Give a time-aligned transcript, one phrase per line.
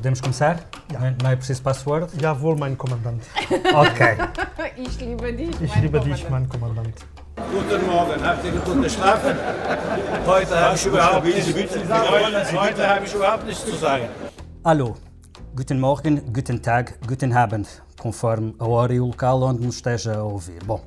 [0.00, 0.60] Podemos começar?
[0.90, 1.14] Ja.
[1.22, 2.10] Não é preciso password?
[2.18, 3.22] Jawohl, mein Kommandant.
[3.74, 4.00] Ok.
[4.78, 5.50] Ich liebe dich.
[5.60, 6.30] Ich mein liebe dich, Kommandant.
[6.30, 6.94] mein Kommandant.
[7.36, 9.36] Guten Morgen, habt ihr gut geschlafen?
[10.26, 11.52] Heute habe ich überhaupt nichts,
[12.54, 14.08] heute habe ich überhaupt nichts zu sagen.
[14.62, 14.96] Alô.
[15.54, 17.68] Guten Morgen, guten Tag, guten Abend,
[18.00, 20.64] conforme a hora e o local onde nos esteja a ouvir.
[20.64, 20.80] Bom,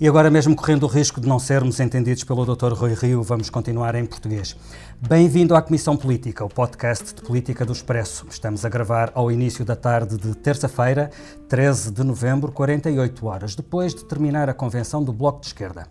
[0.00, 2.72] e agora mesmo correndo o risco de não sermos entendidos pelo Dr.
[2.72, 4.56] Rui Rio, vamos continuar em português.
[5.00, 8.26] Bem-vindo à Comissão Política, o podcast de política do Expresso.
[8.30, 11.10] Estamos a gravar ao início da tarde de terça-feira,
[11.48, 15.86] 13 de novembro, 48 horas depois de terminar a convenção do Bloco de Esquerda.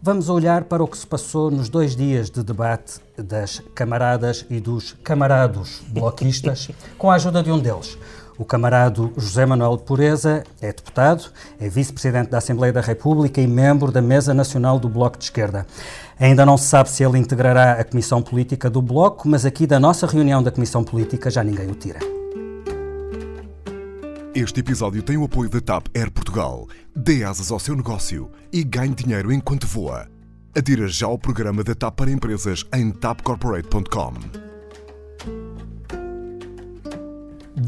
[0.00, 4.60] Vamos olhar para o que se passou nos dois dias de debate das camaradas e
[4.60, 7.98] dos camarados bloquistas, com a ajuda de um deles.
[8.38, 11.24] O camarado José Manuel Pureza é deputado,
[11.58, 15.66] é vice-presidente da Assembleia da República e membro da Mesa Nacional do Bloco de Esquerda.
[16.20, 19.80] Ainda não se sabe se ele integrará a Comissão Política do Bloco, mas aqui da
[19.80, 21.98] nossa reunião da Comissão Política já ninguém o tira.
[24.32, 26.68] Este episódio tem o apoio da TAP Air Portugal.
[26.94, 30.06] Dê asas ao seu negócio e ganhe dinheiro enquanto voa.
[30.56, 34.47] Adira já ao programa da TAP para empresas em tapcorporate.com.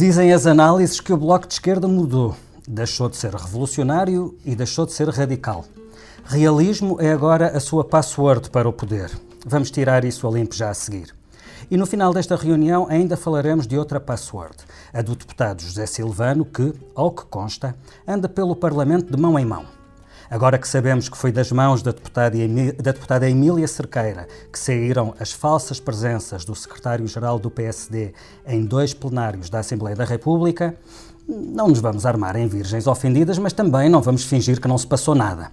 [0.01, 2.35] Dizem as análises que o Bloco de Esquerda mudou.
[2.67, 5.67] Deixou de ser revolucionário e deixou de ser radical.
[6.25, 9.11] Realismo é agora a sua password para o poder.
[9.45, 11.15] Vamos tirar isso a limpo já a seguir.
[11.71, 14.57] E no final desta reunião ainda falaremos de outra password,
[14.91, 17.77] a do deputado José Silvano, que, ao que consta,
[18.09, 19.67] anda pelo Parlamento de mão em mão.
[20.31, 22.37] Agora que sabemos que foi das mãos da deputada,
[22.81, 28.15] da deputada Emília Cerqueira que saíram as falsas presenças do secretário-geral do PSD
[28.47, 30.77] em dois plenários da Assembleia da República,
[31.27, 34.87] não nos vamos armar em virgens ofendidas, mas também não vamos fingir que não se
[34.87, 35.51] passou nada.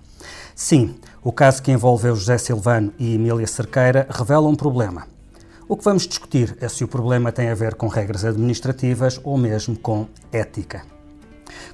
[0.56, 5.08] Sim, o caso que envolveu José Silvano e Emília Cerqueira revela um problema.
[5.68, 9.38] O que vamos discutir é se o problema tem a ver com regras administrativas ou
[9.40, 10.97] mesmo com ética.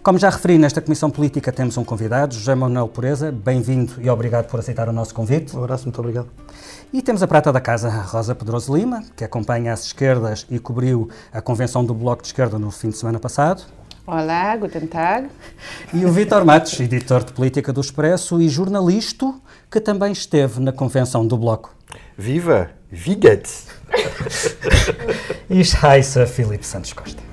[0.01, 3.31] Como já referi, nesta Comissão Política temos um convidado, José Manuel Pureza.
[3.31, 5.55] Bem-vindo e obrigado por aceitar o nosso convite.
[5.55, 6.27] Um abraço, muito obrigado.
[6.91, 11.09] E temos a prata da casa, Rosa Pedroso Lima, que acompanha as esquerdas e cobriu
[11.31, 13.63] a convenção do Bloco de Esquerda no fim de semana passado.
[14.05, 15.29] Olá, guten Tag.
[15.93, 19.33] E o Vítor Matos, editor de política do Expresso e jornalista,
[19.71, 21.73] que também esteve na convenção do Bloco.
[22.17, 22.69] Viva!
[22.91, 23.67] Wie geht's?
[25.49, 27.32] E Scheisse Filipe Santos Costa.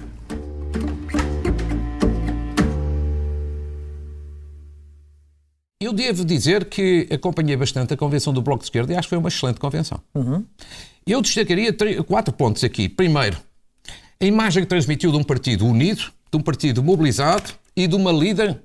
[5.82, 9.10] Eu devo dizer que acompanhei bastante a convenção do Bloco de Esquerda e acho que
[9.10, 9.98] foi uma excelente convenção.
[11.06, 12.86] Eu destacaria tri- quatro pontos aqui.
[12.86, 13.38] Primeiro,
[14.20, 18.12] a imagem que transmitiu de um partido unido, de um partido mobilizado e de uma
[18.12, 18.60] líder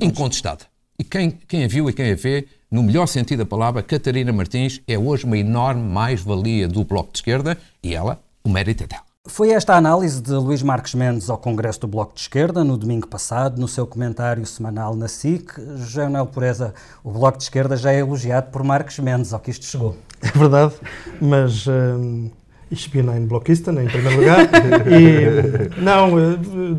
[0.00, 0.64] incontestada.
[0.96, 4.32] E quem, quem a viu e quem a vê, no melhor sentido da palavra, Catarina
[4.32, 8.86] Martins é hoje uma enorme mais-valia do Bloco de Esquerda e ela, o mérito é
[8.86, 9.11] dela.
[9.28, 12.76] Foi esta a análise de Luís Marques Mendes ao Congresso do Bloco de Esquerda no
[12.76, 15.60] domingo passado, no seu comentário semanal na SIC.
[15.94, 16.74] Manuel Pureza,
[17.04, 19.96] o Bloco de Esquerda já é elogiado por Marques Mendes, ao que isto chegou.
[20.20, 20.74] É verdade,
[21.20, 22.32] mas hum,
[22.68, 24.48] ich bin ein Blockista, em primeiro lugar.
[24.90, 26.38] e, não, eh,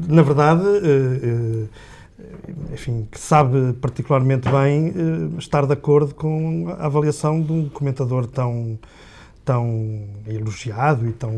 [0.09, 1.67] na verdade, eh,
[2.19, 4.93] eh, enfim, que sabe particularmente bem
[5.37, 8.77] estar de acordo com a avaliação de um comentador tão,
[9.45, 11.31] tão elogiado e tão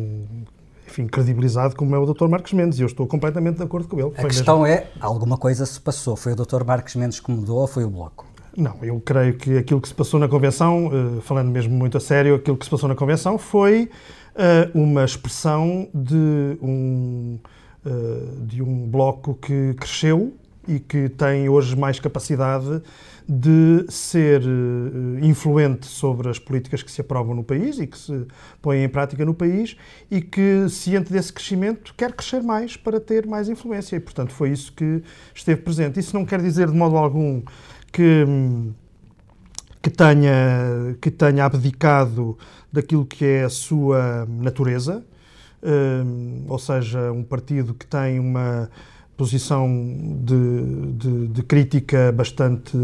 [0.87, 2.27] enfim, credibilizado como é o Dr.
[2.27, 4.11] Marcos Mendes, e eu estou completamente de acordo com ele.
[4.17, 6.15] A questão é, alguma coisa se passou.
[6.15, 6.63] Foi o Dr.
[6.63, 8.25] Marques Mendes que mudou ou foi o Bloco?
[8.57, 11.99] Não, eu creio que aquilo que se passou na Convenção, eh, falando mesmo muito a
[11.99, 13.89] sério, aquilo que se passou na Convenção foi
[14.33, 17.37] eh, uma expressão de um,
[17.85, 17.89] eh,
[18.43, 20.33] de um bloco que cresceu
[20.65, 22.81] e que tem hoje mais capacidade
[23.27, 28.27] de ser eh, influente sobre as políticas que se aprovam no país e que se
[28.61, 29.75] põem em prática no país
[30.11, 33.95] e que, ciente desse crescimento, quer crescer mais para ter mais influência.
[33.95, 35.01] E, portanto, foi isso que
[35.33, 35.99] esteve presente.
[35.99, 37.41] Isso não quer dizer, de modo algum,
[37.91, 38.25] que,
[39.81, 42.37] que, tenha, que tenha abdicado
[42.71, 45.03] daquilo que é a sua natureza,
[45.63, 48.69] hum, ou seja, um partido que tem uma
[49.17, 49.67] posição
[50.23, 52.77] de, de- de crítica bastante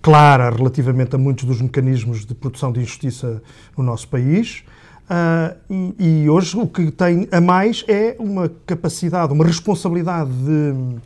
[0.00, 3.42] clara relativamente a muitos dos mecanismos de produção de injustiça
[3.76, 4.64] no nosso país.
[5.08, 10.96] Ah, e, e hoje o que tem a mais é uma capacidade, uma responsabilidade de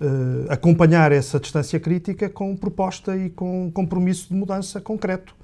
[0.00, 5.34] eh, acompanhar essa distância crítica com proposta e com compromisso de mudança concreto.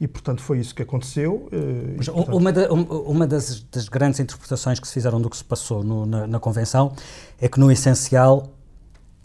[0.00, 1.48] E, portanto, foi isso que aconteceu.
[1.50, 5.20] eh, Mas e, portanto, uma, da- um- uma das, das grandes interpretações que se fizeram
[5.20, 6.92] do que se passou no- na, na Convenção
[7.40, 8.48] é que, no essencial,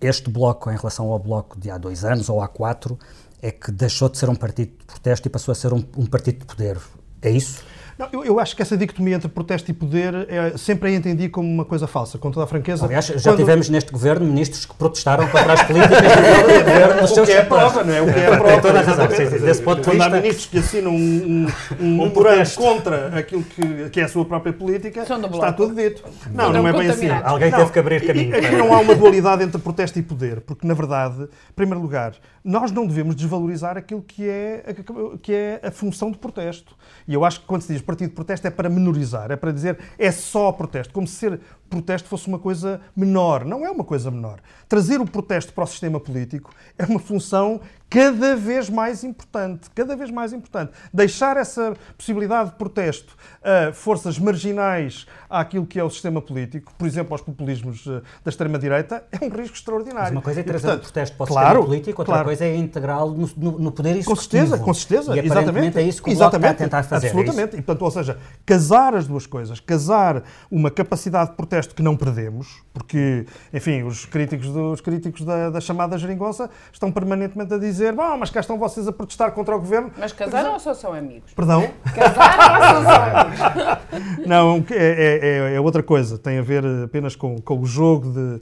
[0.02, 2.98] este bloco, em relação ao bloco de há dois anos ou há quatro,
[3.42, 6.06] é que deixou de ser um partido de protesto e passou a ser um, um
[6.08, 6.78] partido de poder.
[7.22, 7.62] É isso?
[7.98, 11.30] Não, eu, eu, acho que essa dicotomia entre protesto e poder é, sempre é entendida
[11.30, 12.86] como uma coisa falsa, com toda a franqueza.
[12.86, 13.38] Aliás, já quando...
[13.38, 17.44] tivemos neste governo ministros que protestaram contra as políticas do governo nos seus que é
[17.44, 18.02] prova, não é?
[18.02, 18.62] O que é, é prova.
[18.62, 19.10] toda a razão.
[19.10, 19.92] Sim, sim, desse ponto de vista...
[19.92, 21.48] Quando há ministros que assinam um,
[21.80, 22.12] um, um, um
[22.56, 26.04] contra aquilo que, que é a sua própria política, está tudo dito.
[26.32, 27.10] Não, não, não é bem assim.
[27.10, 28.36] Alguém não, teve que abrir caminho.
[28.36, 32.14] Aqui não há uma dualidade entre protesto e poder, porque, na verdade, em primeiro lugar,
[32.44, 34.76] nós não devemos desvalorizar aquilo que é,
[35.22, 36.76] que é a função de protesto.
[37.08, 39.52] E eu acho que quando se diz partido de protesto é para menorizar, é para
[39.52, 41.40] dizer é só protesto, como se ser
[41.74, 43.44] protesto fosse uma coisa menor.
[43.44, 44.40] Não é uma coisa menor.
[44.70, 47.60] Trazer o protesto para o sistema político é uma função
[47.94, 50.72] cada vez mais importante, cada vez mais importante.
[50.92, 56.88] Deixar essa possibilidade de protesto a forças marginais àquilo que é o sistema político, por
[56.88, 60.06] exemplo, aos populismos eh, da extrema-direita, é um risco extraordinário.
[60.06, 62.26] Mas uma coisa é trazer o protesto para o claro, sistema político, outra claro.
[62.26, 64.16] coisa é integrá-lo no, no, poder executivo.
[64.16, 65.16] Com certeza, com certeza.
[65.16, 65.78] E exatamente.
[65.78, 67.08] é isso que o Bloco está a tentar fazer.
[67.08, 67.56] É absolutamente.
[67.56, 71.82] É e, portanto, ou seja, casar as duas coisas, casar uma capacidade de protesto que
[71.82, 77.58] não perdemos, porque, enfim, os críticos, dos, críticos da, da chamada geringonça estão permanentemente a
[77.58, 79.92] dizer bom, mas cá estão vocês a protestar contra o governo.
[79.98, 81.34] Mas casaram ou só são amigos?
[81.34, 81.70] Perdão?
[81.96, 84.28] Casaram ou só são amigos?
[84.28, 86.18] Não, é, é, é, outra coisa.
[86.18, 88.42] Tem a ver apenas com, com o jogo de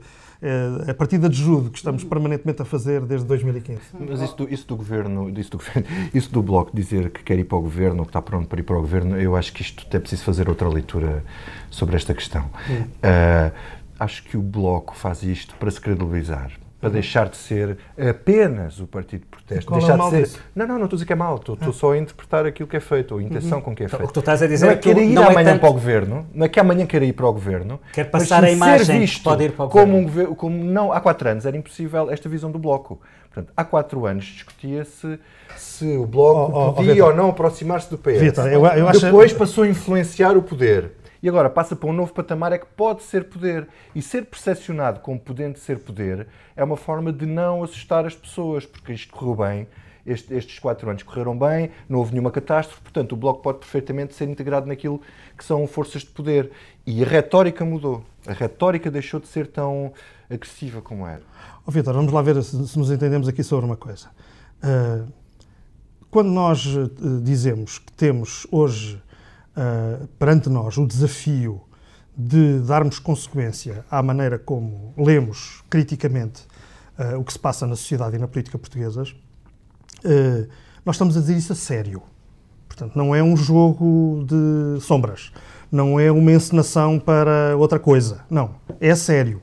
[0.88, 3.80] a partida de judo que estamos permanentemente a fazer desde 2015.
[4.00, 7.38] Mas isso do, isso do governo, isso do, governo, isso do Bloco dizer que quer
[7.38, 9.52] ir para o governo, ou que está pronto para ir para o governo, eu acho
[9.52, 11.24] que isto é preciso fazer outra leitura
[11.70, 12.44] sobre esta questão.
[12.44, 13.52] Uh,
[13.98, 18.88] acho que o Bloco faz isto para se credibilizar para deixar de ser apenas o
[18.88, 19.66] partido de protesto.
[19.66, 20.22] Qual deixar é o mal de ser.
[20.24, 20.40] Disso?
[20.52, 21.72] Não, não, não estou a dizer que é mal, estou, estou ah.
[21.72, 23.64] só a interpretar aquilo que é feito, ou a intenção uhum.
[23.64, 24.08] com que é então, feito.
[24.08, 25.60] O que tu estás a dizer não é que querer ir amanhã é tanto...
[25.60, 27.80] para o governo, não é que amanhã queira ir para o governo.
[27.92, 30.00] Quer passar a imagem visto que pode ir para o como governo.
[30.00, 30.34] Um governo.
[30.34, 33.00] Como não, há quatro anos era impossível esta visão do Bloco.
[33.32, 35.20] Portanto, há quatro anos discutia-se
[35.56, 38.18] se o Bloco oh, oh, podia oh, ou não aproximar-se do PS.
[38.18, 39.38] Vitor, eu, eu Depois acho...
[39.38, 40.90] passou a influenciar o poder.
[41.22, 43.68] E agora passa para um novo patamar, é que pode ser poder.
[43.94, 46.26] E ser percepcionado como podendo ser poder
[46.56, 49.68] é uma forma de não assustar as pessoas, porque isto correu bem,
[50.04, 54.14] este, estes quatro anos correram bem, não houve nenhuma catástrofe, portanto o Bloco pode perfeitamente
[54.14, 55.00] ser integrado naquilo
[55.38, 56.50] que são forças de poder.
[56.84, 58.02] E a retórica mudou.
[58.26, 59.92] A retórica deixou de ser tão
[60.28, 61.22] agressiva como era.
[61.64, 64.08] Oh, Vitor, vamos lá ver se, se, nos entendemos aqui sobre uma coisa.
[64.58, 65.06] Uh,
[66.10, 66.90] quando nós uh,
[67.22, 69.00] dizemos que temos hoje
[69.56, 71.60] uh, perante nós o desafio
[72.16, 76.42] de darmos consequência à maneira como lemos criticamente
[76.98, 79.10] uh, o que se passa na sociedade e na política portuguesas,
[80.04, 80.48] uh,
[80.84, 82.02] nós estamos a dizer isso a sério.
[82.68, 85.32] Portanto, não é um jogo de sombras,
[85.70, 88.24] não é uma encenação para outra coisa.
[88.30, 89.42] Não, é sério.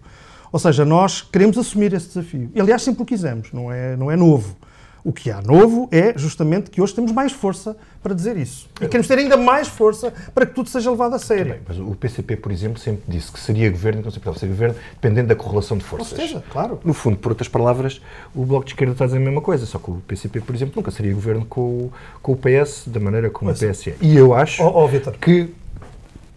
[0.52, 2.52] Ou seja, nós queremos assumir esse desafio.
[2.56, 4.58] E, aliás, sempre o quisemos, não é, não é novo.
[5.04, 8.70] O que há novo é justamente que hoje temos mais força para dizer isso.
[8.82, 11.54] E queremos ter ainda mais força para que tudo seja levado a sério.
[11.54, 14.48] Também, mas o PCP, por exemplo, sempre disse que seria governo e não se ser
[14.48, 16.10] governo dependendo da correlação de forças.
[16.10, 16.80] Com certeza, claro.
[16.84, 18.02] No fundo, por outras palavras,
[18.34, 20.56] o Bloco de Esquerda está a dizer a mesma coisa, só que o PCP, por
[20.56, 23.96] exemplo, nunca seria governo com, o, com o PS da maneira como o PS é.
[24.02, 25.54] E eu acho oh, oh, que,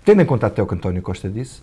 [0.04, 1.60] tendo em conta até o que António Costa disse,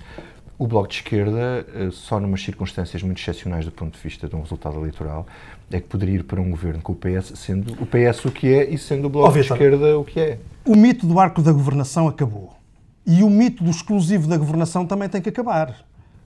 [0.60, 4.36] o Bloco de Esquerda, eh, só numas circunstâncias muito excepcionais do ponto de vista de
[4.36, 5.26] um resultado eleitoral,
[5.72, 8.54] é que poderia ir para um governo com o PS, sendo o PS o que
[8.54, 10.40] é e sendo o Bloco oh, de Esquerda o que é.
[10.66, 12.54] O mito do arco da governação acabou.
[13.08, 15.78] E o mito do exclusivo da governação também tem que acabar.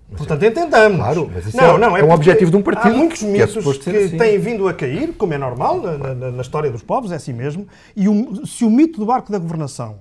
[0.10, 0.98] Mas Portanto, é, entendamos.
[0.98, 2.96] Claro, mas isso não, é, não, é, é um objetivo de um partido.
[2.96, 4.18] Há muitos que é mitos que, assim.
[4.18, 7.34] têm vindo a cair, como é normal na, na, na, história dos povos, é assim
[7.34, 7.68] mesmo.
[7.96, 10.00] E o, se o mito do arco da governação,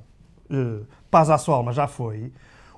[0.51, 2.33] eh, paz à sua alma, já foi,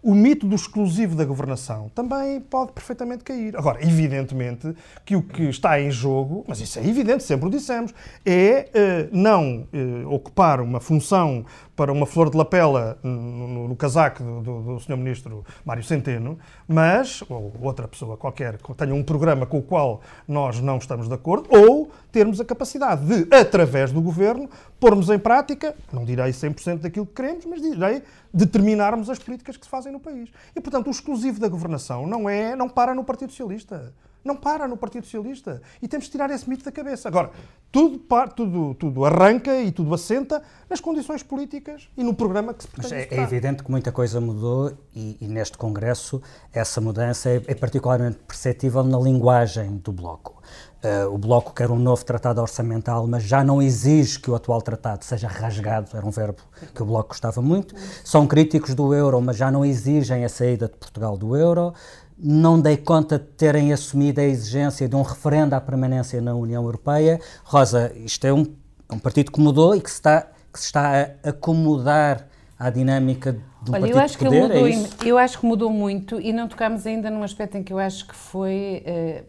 [0.04, 3.56] o mito do exclusivo da governação também pode perfeitamente cair.
[3.56, 7.94] Agora, evidentemente que o que está em jogo, mas isso é evidente, sempre o dissemos,
[8.24, 14.22] é uh, não uh, ocupar uma função para uma flor de lapela no, no, casaco
[14.22, 14.96] do, do, do Sr.
[14.96, 16.38] Ministro Mário Centeno,
[16.68, 21.08] mas, ou outra pessoa qualquer, que tenha um programa com o qual nós não estamos
[21.08, 26.30] de acordo, ou termos a capacidade de, através do Governo, pormos em prática, não direi
[26.30, 28.02] 100% daquilo que queremos, mas direi
[28.32, 30.30] determinarmos as políticas que se fazem no país.
[30.54, 33.92] E, portanto, o exclusivo da governação não é, não para no Partido Socialista.
[34.24, 35.60] Não para no Partido Socialista.
[35.82, 37.08] E temos de tirar esse mito da cabeça.
[37.08, 37.30] Agora,
[37.70, 38.00] tudo,
[38.36, 42.94] tudo, tudo arranca e tudo assenta nas condições políticas e no programa que se pretende
[42.94, 47.42] Mas é, é evidente que muita coisa mudou e, e neste Congresso essa mudança é,
[47.48, 50.40] é, particularmente perceptível na linguagem do Bloco.
[50.84, 54.60] Uh, o Bloco quer um novo tratado orçamental, mas já não exige que o atual
[54.60, 56.42] tratado seja rasgado, era um verbo
[56.74, 57.74] que o Bloco gostava muito.
[58.04, 61.72] São críticos do euro, mas já não exigem a saída de Portugal do euro
[62.18, 66.62] não dei conta de terem assumido a exigência de um referendo à permanência na União
[66.64, 67.20] Europeia.
[67.44, 68.44] Rosa, isto é um,
[68.88, 72.70] é um partido que mudou e que se está que se está a acomodar à
[72.70, 74.42] dinâmica de um Olha, partido eu acho, de que poder?
[74.42, 74.96] mudou, é im- isso?
[75.04, 78.06] eu acho que mudou muito e não tocámos ainda num aspecto em que eu acho
[78.06, 78.82] que foi.
[78.86, 79.24] eh,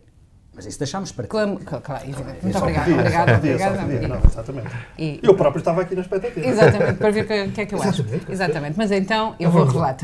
[0.55, 1.29] Mas isso deixámos para ti.
[1.29, 2.37] clam- cl- claro, evidente.
[2.43, 2.91] Muito obrigada.
[2.91, 4.67] E- Não, exatamente.
[4.97, 6.47] e- Eu próprio estava aqui na expectativa.
[6.47, 8.01] Exatamente, para ver o que, que é que eu acho.
[8.01, 8.31] Exatamente.
[8.31, 8.77] Exatamente.
[8.77, 9.95] Mas então eu vou revelar.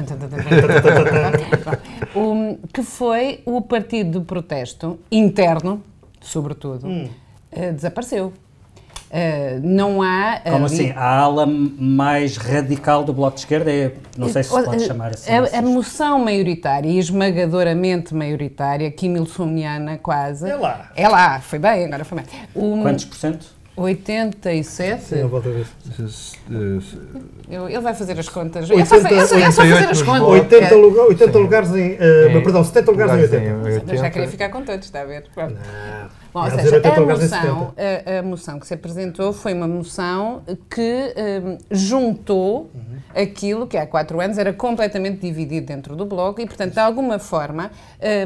[2.74, 5.82] Que foi o partido do protesto interno,
[6.20, 7.10] sobretudo, Hum.
[7.52, 8.34] eh, desapareceu.
[9.14, 10.40] Eh, não há.
[10.44, 10.92] Como ali- assim?
[10.96, 14.88] A ala mais radical do Bloco de Esquerda é, não sei se se pode Eh,
[14.88, 15.30] chamar assim.
[15.32, 20.50] A, a moção maioritária e esmagadoramente maioritária, Kim Il-sungiana quase.
[20.50, 20.92] É lá.
[20.96, 22.26] É lá, foi bem, agora foi bem.
[22.56, 23.46] O Quantos por cento?
[23.76, 25.02] 87.
[25.04, 25.66] Sim, eu volto a ver.
[27.50, 28.70] Eu- ele vai fazer as contas.
[28.70, 30.28] 80, é só, é só- é só fazer as 88 contas.
[30.28, 30.78] 80, É.
[30.78, 31.98] lugar, 80 lugares em.
[32.00, 33.94] eh, perdão, 70 lugares em 80.
[33.94, 35.26] Eu já queria ficar com todos, está a ver?
[35.34, 35.56] Pronto.
[36.34, 39.34] Bom, ou seja, dizer 80 a lugares em moção, a, a moção que se apresentou
[39.34, 41.14] foi uma moção que
[41.44, 42.72] hum, juntou
[43.14, 47.20] aquilo que há quatro anos era completamente dividido dentro do Bloco e, portanto, de alguma
[47.20, 47.70] forma,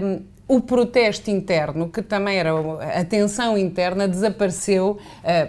[0.04, 2.52] hum, o protesto interno, que também era
[3.00, 4.98] a tensão interna, desapareceu.
[5.24, 5.48] ah,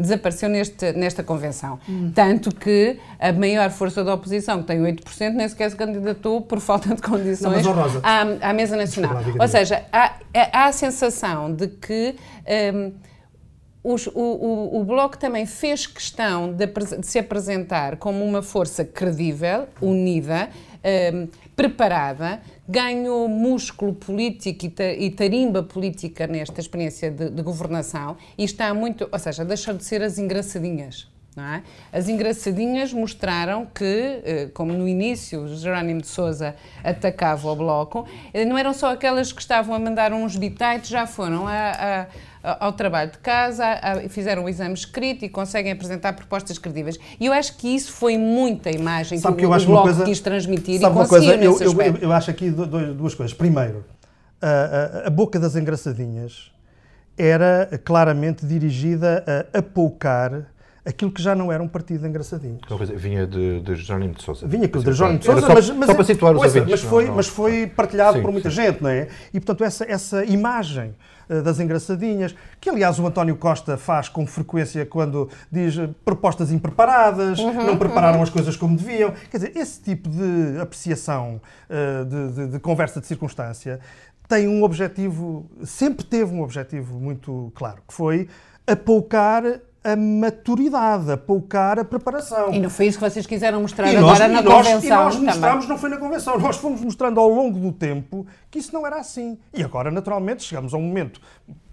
[0.00, 1.80] Desapareceu neste, nesta convenção.
[2.14, 6.60] Tanto que a maior força da oposição, que tem 8%, nem sequer se candidatou por
[6.60, 9.14] falta de condições Rosa, à, à mesa nacional.
[9.14, 10.14] Lá, Ou seja, há,
[10.52, 12.14] há a sensação de que
[12.72, 12.92] hum,
[13.82, 18.84] os- o, o- o Bloco também fez questão de, de se apresentar como uma força
[18.84, 20.48] credível, unida,
[21.12, 21.26] hum,
[21.56, 24.84] preparada, ganhou músculo político e, ta-
[25.16, 30.02] tarimba política nesta experiência de, de governação e está muito, ou seja, deixou de ser
[30.02, 31.08] as engraçadinhas.
[31.36, 31.62] é?
[31.96, 38.44] As engraçadinhas mostraram que, eh, como no início Jerónimo de Sousa atacava o Bloco, eh,
[38.44, 42.06] não eram só aquelas que estavam a mandar uns bitites, já foram a-
[42.42, 43.64] ao trabalho de casa,
[44.08, 46.98] fizeram o exame escrito e conseguem apresentar propostas credíveis.
[47.18, 49.68] E eu acho que isso foi muita imagem Sabe que, que eu o, acho o
[49.68, 51.26] Bloco coisa- quis transmitir Sabe e uma coisa?
[51.34, 53.34] Eu, nesse eu, eu acho aqui duas coisas.
[53.34, 53.84] Primeiro,
[54.40, 56.52] a, a- a boca das engraçadinhas
[57.16, 60.46] era claramente dirigida a apoucar
[60.88, 62.60] aquilo que já não era um partido de engraçadinhos.
[62.68, 64.46] Uma coisa, Vinha de, de Jerónimo de Sousa.
[64.48, 66.70] Vinha aquilo de Jerónimo de Sousa, só, mas, mas, só para situar os ouvintes.
[66.70, 68.56] mas foi, não- mas foi partilhado Sim, por muita sim.
[68.56, 69.08] gente, não é?
[69.34, 70.94] E, portanto, essa, essa imagem
[71.28, 76.50] eh, das engraçadinhas, que aliás o António Costa faz com frequência quando diz eh, propostas
[76.50, 79.12] impreparadas, Uhum, não prepararam as coisas como deviam.
[79.30, 83.78] Quer dizer, esse tipo de apreciação, eh, de, de- de conversa de circunstância,
[84.26, 88.28] tem um objetivo, sempre teve um objetivo muito claro, que foi
[88.66, 89.42] apoucar
[89.92, 92.52] a maturidade, apoucar a preparação.
[92.52, 94.88] E não foi isso que vocês quiseram mostrar E nós, agora na e nós- convenção
[94.88, 95.26] e nós também.
[95.28, 98.86] mostramos, não foi na convenção, nós fomos mostrando ao longo do tempo que isso não
[98.86, 99.38] era assim.
[99.54, 101.20] E agora, naturalmente, chegamos a um momento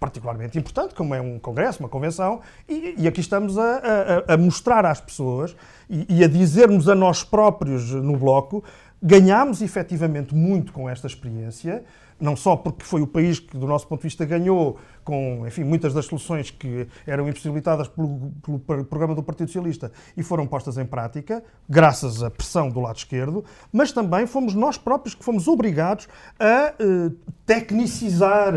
[0.00, 3.80] particularmente importante, como é um congresso, uma convenção, e, e aqui estamos a,
[4.28, 5.56] a- a mostrar às pessoas
[5.88, 8.62] e, e a dizermos a nós próprios no Bloco,
[9.02, 11.84] ganhámos efetivamente muito com esta experiência,
[12.20, 15.62] não só porque foi o país que, do nosso ponto de vista, ganhou com, enfim,
[15.62, 20.78] muitas das soluções que eram impossibilitadas pelo, pelo programa do Partido Socialista e foram postas
[20.78, 25.46] em prática, graças à pressão do lado esquerdo, mas também fomos nós próprios que fomos
[25.46, 26.08] obrigados
[26.40, 27.10] a eh,
[27.46, 28.52] tecnicizar,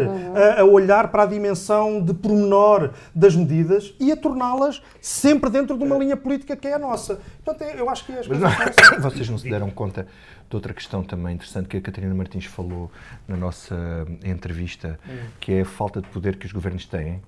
[0.57, 5.77] a, a olhar para a dimensão de pormenor das medidas e a torná-las sempre dentro
[5.77, 7.19] de uma linha política que é a nossa.
[7.57, 10.07] Portanto, eu acho que as coisas não- vocês não se deram conta
[10.49, 12.91] de outra questão também interessante que a Catarina Martins falou
[13.27, 14.99] na nossa entrevista,
[15.39, 17.21] que é a falta de poder que os governos têm.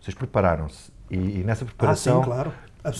[0.00, 0.90] Vocês prepararam-se.
[1.10, 2.52] E, e nessa Ah, preparação sim, claro.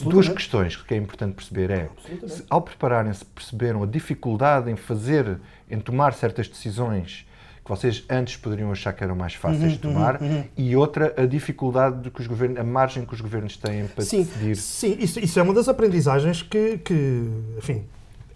[0.05, 1.89] duas questões que é importante perceber é
[2.29, 5.39] se, ao prepararem-se perceberam a dificuldade em fazer,
[5.71, 7.27] em tomar certas decisões
[7.67, 10.21] que vocês antes poderiam achar que eram mais fáceis de tomar
[10.57, 14.05] e outra a dificuldade de que os governos, a margem que os governos têm para
[14.05, 17.85] Sim, decidir sim isso, isso é uma das aprendizagens que, que, enfim,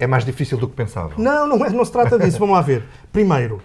[0.00, 1.16] é mais difícil do que pensavam.
[1.16, 2.40] Não, não, é, não se trata disso.
[2.40, 2.82] Vamos lá ver.
[3.12, 3.62] Primeiro,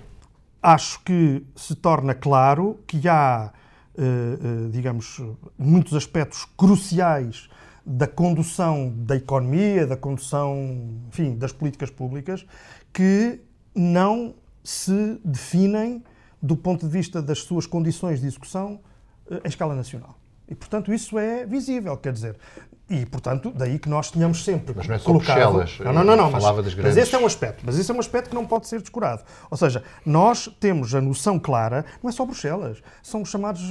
[0.61, 3.51] acho que se torna claro que há,
[3.97, 5.19] eh, eh, digamos,
[5.57, 7.49] muitos aspectos cruciais
[7.83, 12.45] da condução da economia, da condução, enfim, das políticas públicas,
[12.93, 13.39] que
[13.73, 16.03] não se definem
[16.41, 18.81] do ponto de vista das suas condições de execução
[19.29, 20.19] eh, em escala nacional.
[20.47, 22.37] E, portanto, isso é visível, quer dizer.
[22.87, 25.53] E, portanto, daí que nós tínhamos sempre Mas não é colocado...
[25.53, 26.15] Bruxelas, Não, não, não.
[26.15, 27.63] não falava mas, das mas grandes- esse é um aspecto.
[27.65, 29.23] Mas esse é um aspecto que não pode ser descurado.
[29.49, 33.63] Ou seja, nós temos a noção clara, não é só Bruxelas, são os chamados,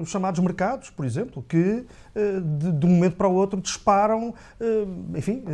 [0.00, 4.34] os chamados mercados, por exemplo, que eh, de, de um momento para o outro disparam,
[4.58, 4.86] eh,
[5.18, 5.50] enfim, eh,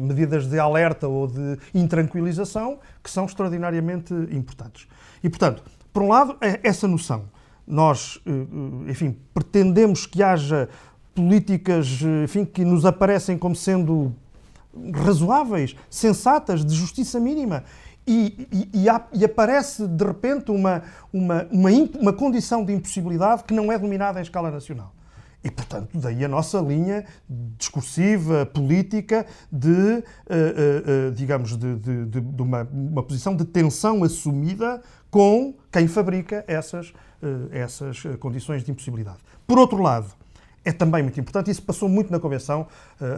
[0.00, 4.86] medidas de alerta ou de intranquilização que são extraordinariamente importantes.
[5.22, 5.62] E, portanto,
[5.92, 7.24] por um lado, é essa noção.
[7.66, 8.18] Nós,
[8.88, 10.68] enfim, pretendemos que haja
[11.14, 14.14] políticas enfim, que nos aparecem como sendo
[14.94, 17.64] razoáveis, sensatas, de justiça mínima.
[18.06, 23.70] E, e, e, aparece de repente uma, uma, uma, uma condição de impossibilidade que não
[23.70, 24.92] é dominada em escala nacional.
[25.44, 32.06] E, portanto, daí a nossa linha discursiva, política, de, uh, uh, uh, digamos, de, de,
[32.06, 36.92] de uma, uma, posição de tensão assumida com quem fabrica essas,
[37.50, 39.18] essas condições de impossibilidade.
[39.46, 40.06] Por outro lado,
[40.64, 42.66] é também muito importante, isso passou muito na Convenção,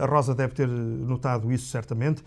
[0.01, 2.23] a Rosa deve ter notado isso certamente,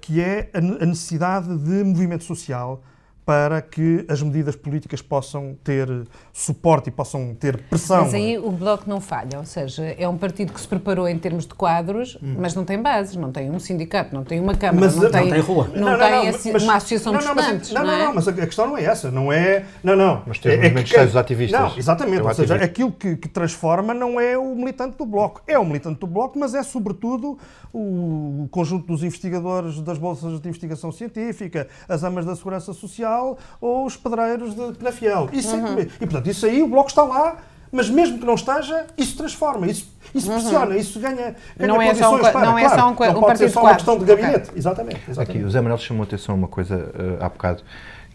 [0.00, 2.82] que é a necessidade de movimento social
[3.28, 5.86] para que as medidas políticas possam ter
[6.32, 8.04] suporte e possam ter pressão.
[8.04, 11.18] Mas aí o Bloco não falha, ou seja, é um partido que se preparou em
[11.18, 12.36] termos de quadros, hum.
[12.38, 15.24] mas não tem bases, não tem um sindicato, não tem uma Câmara, mas, não, tem,
[15.24, 15.70] não tem rua.
[15.74, 17.70] Não, não, tem não, mas, uma associação de estudantes.
[17.70, 18.04] Não, não, não, é?
[18.06, 19.66] não, mas a questão não é essa, não é...
[19.84, 20.22] Não, não.
[20.26, 21.60] Mas tem é, é, é, ativistas.
[21.60, 25.42] Não, exatamente, é ou seja, aquilo que, que transforma não é o militante do Bloco,
[25.46, 27.38] é o militante do Bloco, mas é sobretudo
[27.74, 33.17] o conjunto dos investigadores das bolsas de investigação científica, as amas da segurança social
[33.60, 35.28] ou os pedreiros de Penafiel.
[35.32, 35.78] Isso uhum.
[35.78, 37.36] é, e, portanto, isso aí, o Bloco está lá,
[37.70, 40.40] mas mesmo que não esteja, isso transforma, isso, isso uhum.
[40.40, 43.18] pressiona, isso ganha, ganha não é só um, para, Não é claro, só um, não
[43.18, 44.48] um pode ser só uma questão de gabinete.
[44.48, 44.58] Okay.
[44.58, 45.38] Exatamente, exatamente.
[45.38, 47.62] Aqui, o Zé Manuel chamou a atenção a uma coisa uh, há bocado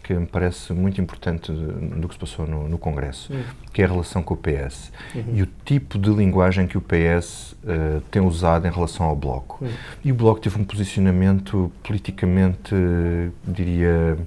[0.04, 3.42] que me parece muito importante do que se passou no, no Congresso, uhum.
[3.72, 5.24] que é a relação com o PS uhum.
[5.32, 9.16] e o tipo de linguagem que o PS uh, eh, tem usado em relação ao
[9.16, 9.64] Bloco.
[9.64, 9.70] Uhum.
[10.04, 12.74] E o Bloco teve um posicionamento politicamente,
[13.48, 14.18] diria,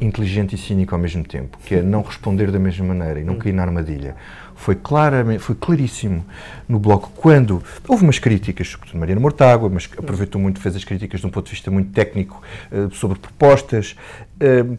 [0.00, 3.36] inteligente e cínico ao mesmo tempo, que é não responder da mesma maneira e não
[3.36, 4.16] cair na armadilha.
[4.54, 6.24] Foi claramente, foi claríssimo
[6.68, 11.20] no bloco quando houve umas críticas, sobretudo Mariana Mortágua, mas aproveitou muito, fez as críticas
[11.20, 13.96] de um ponto de vista muito técnico uh, sobre propostas.
[14.36, 14.78] Uh,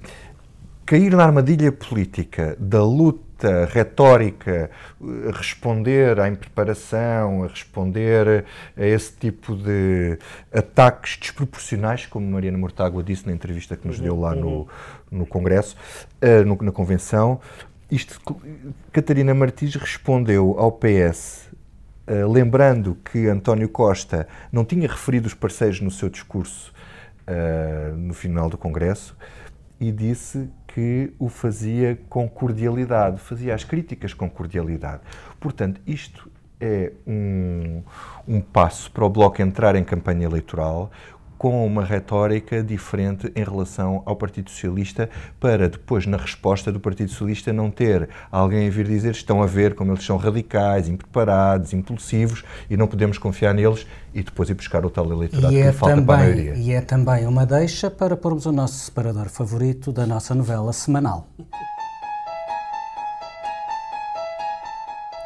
[0.92, 4.70] cair na armadilha política da luta retórica,
[5.02, 8.44] eh, responder à impreparação, a responder
[8.76, 10.20] a esse tipo de
[10.54, 14.68] ataques desproporcionais, como Mariana Mortágua disse na entrevista que nos deu lá no,
[15.12, 15.76] no Congresso,
[16.24, 17.40] uh, no, na Convenção.
[17.92, 18.20] Isto,
[18.92, 21.50] Catarina Martins respondeu ao PS,
[22.08, 26.74] uh, lembrando que António Costa não tinha referido os parceiros no seu discurso
[27.28, 29.16] uh, no final do Congresso
[29.80, 35.02] e disse que o fazia com cordialidade, fazia as críticas com cordialidade.
[35.40, 37.82] Portanto, isto é um,
[38.28, 40.92] um passo para o Bloco entrar em campanha eleitoral
[41.42, 47.10] com uma retórica diferente em relação ao Partido Socialista, para depois, na resposta do Partido
[47.10, 51.74] Socialista, não ter alguém a vir dizer estão a ver como eles são radicais, impreparados,
[51.74, 55.64] impulsivos e não podemos confiar neles e depois ir buscar o tal eleitorado e que
[55.64, 56.54] é falta também, para a maioria.
[56.54, 61.28] E é também uma deixa para pormos o nosso separador favorito da nossa novela semanal.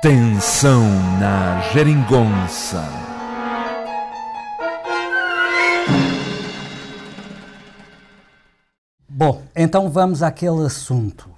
[0.01, 0.81] Tensão
[1.19, 3.04] na Geringonça.
[9.17, 11.29] Bom, então vamos àquele assunto.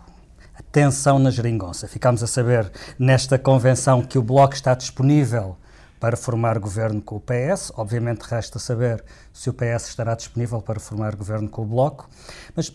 [0.58, 1.88] A tensão na geringonça.
[1.88, 5.56] Ficámos a saber nesta convenção que o Bloco está disponível
[6.00, 7.72] para formar governo com o PS.
[7.78, 12.10] Obviamente resta saber se o PS estará disponível para formar governo com o Bloco.
[12.56, 12.74] Mas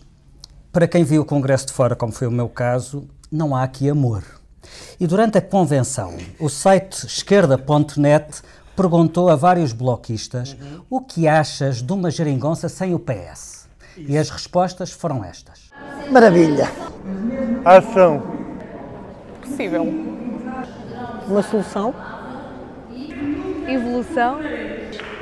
[0.71, 3.89] para quem viu o Congresso de fora, como foi o meu caso, não há aqui
[3.89, 4.23] amor.
[4.97, 8.41] E durante a convenção, o site esquerda.net
[8.73, 10.81] perguntou a vários bloquistas uhum.
[10.89, 13.62] o que achas de uma geringonça sem o PS.
[13.97, 15.69] E as respostas foram estas.
[16.11, 16.69] Maravilha.
[17.63, 18.23] Ação.
[19.41, 19.83] Possível.
[21.27, 21.93] Uma solução.
[23.67, 24.39] Evolução.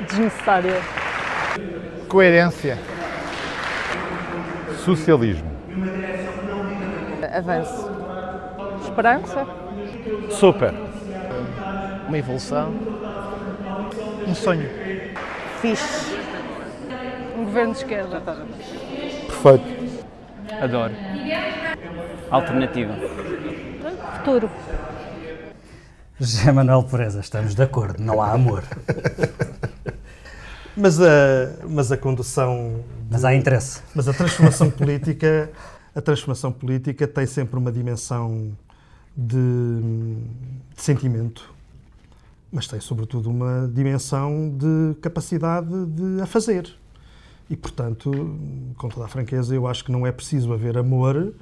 [0.08, 0.80] Desnecessária.
[2.08, 2.78] Coerência.
[4.84, 5.50] Socialismo.
[7.32, 7.90] Avanço.
[8.82, 9.46] Esperança.
[10.30, 10.74] Super.
[12.08, 12.74] Uma evolução.
[14.26, 14.68] Um sonho.
[15.60, 16.11] Fixe.
[17.52, 18.18] Governo de esquerda.
[19.26, 20.06] Perfeito.
[20.58, 20.94] Adoro.
[22.30, 22.94] Alternativa.
[24.16, 24.50] Futuro.
[26.18, 28.64] José Manuel Pureza, estamos de acordo, não há amor.
[30.74, 31.04] mas, a,
[31.68, 32.82] mas a condução.
[33.06, 33.82] De, mas há interesse.
[33.94, 35.50] Mas a transformação política.
[35.94, 38.56] A transformação política tem sempre uma dimensão
[39.14, 39.36] de,
[40.74, 41.52] de sentimento,
[42.50, 46.80] mas tem sobretudo uma dimensão de capacidade de a fazer.
[47.50, 48.10] E, portanto,
[48.76, 51.34] com toda a franqueza, eu acho que não é preciso haver amor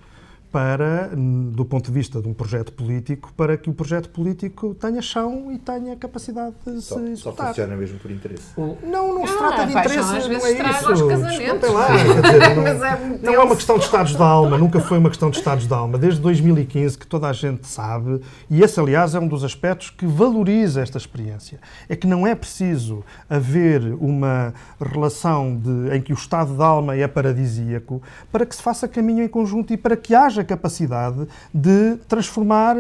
[0.52, 5.00] para, do ponto de vista de um projeto político, para que o projeto político tenha
[5.00, 7.48] chão e tenha capacidade de Só, se só executar.
[7.48, 8.42] funciona mesmo por interesse.
[8.58, 10.92] Não, não se Ah, trata de interesse, às não vezes é isso.
[10.92, 11.70] os casamentos.
[11.72, 14.80] Lá, dizer, não, Mas é muito não é uma questão de estados de alma, nunca
[14.80, 15.96] foi uma questão de estados de alma.
[15.98, 20.06] Desde 2015 que toda a gente sabe, e esse, aliás, é um dos aspectos que
[20.06, 26.14] valoriza esta experiência, é que não é preciso haver uma relação de- em que o
[26.14, 30.14] estado de alma é paradisíaco para que se faça caminho em conjunto e para que
[30.14, 32.76] haja capacidade de transformar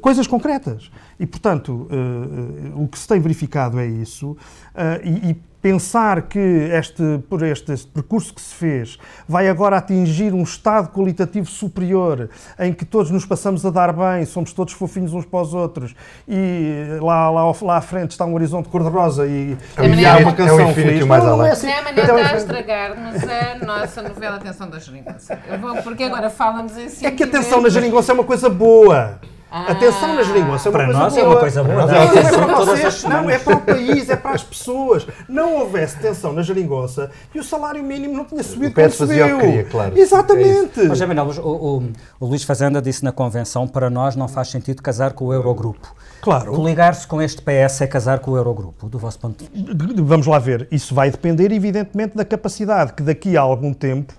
[0.00, 0.90] coisas concretas.
[1.18, 4.36] E, portanto, eh, eh, o que se tem verificado é isso.
[4.74, 9.76] eh, e, e pensar que este, por este, este percurso que se fez vai agora
[9.78, 14.72] atingir um estado qualitativo superior em que todos nos passamos a dar bem, somos todos
[14.74, 15.92] fofinhos uns para os outros
[16.28, 20.30] e lá, lá, lá à frente está um horizonte cor-de-rosa e, É e há uma
[20.30, 21.06] é canção infinito feliz.
[21.06, 21.50] mais Não, não além.
[21.50, 21.66] é assim.
[21.66, 25.36] É a Então, maneira de é- estragar-nos a nossa novela Atenção da Geringonça.
[25.82, 29.18] Porque agora falamos em É que a atenção na geringonça é uma coisa boa.
[29.58, 29.72] Ah.
[29.72, 31.32] Atenção na geringonça é uma Para coisa nós é boa.
[31.32, 34.16] uma coisa boa, Não, não, é atenção para vocês, não, é para o país, é
[34.16, 35.06] para as pessoas.
[35.28, 39.14] Não houvesse tensão na geringonça e o salário mínimo não tinha subido PS como o
[39.14, 39.38] subiu.
[39.38, 39.98] que queria, claro.
[39.98, 40.82] Exatamente.
[40.86, 41.82] Mas, é, Manuel, o, o-
[42.20, 45.94] o Luís Fazenda disse na convenção: para nós não faz sentido casar com o Eurogrupo.
[46.20, 46.52] Claro.
[46.52, 50.02] Coligar-se com este PS é casar com o Eurogrupo, do vosso ponto de vista.
[50.02, 50.68] Vamos lá ver.
[50.70, 54.12] Isso vai depender, evidentemente, da capacidade que daqui a algum tempo,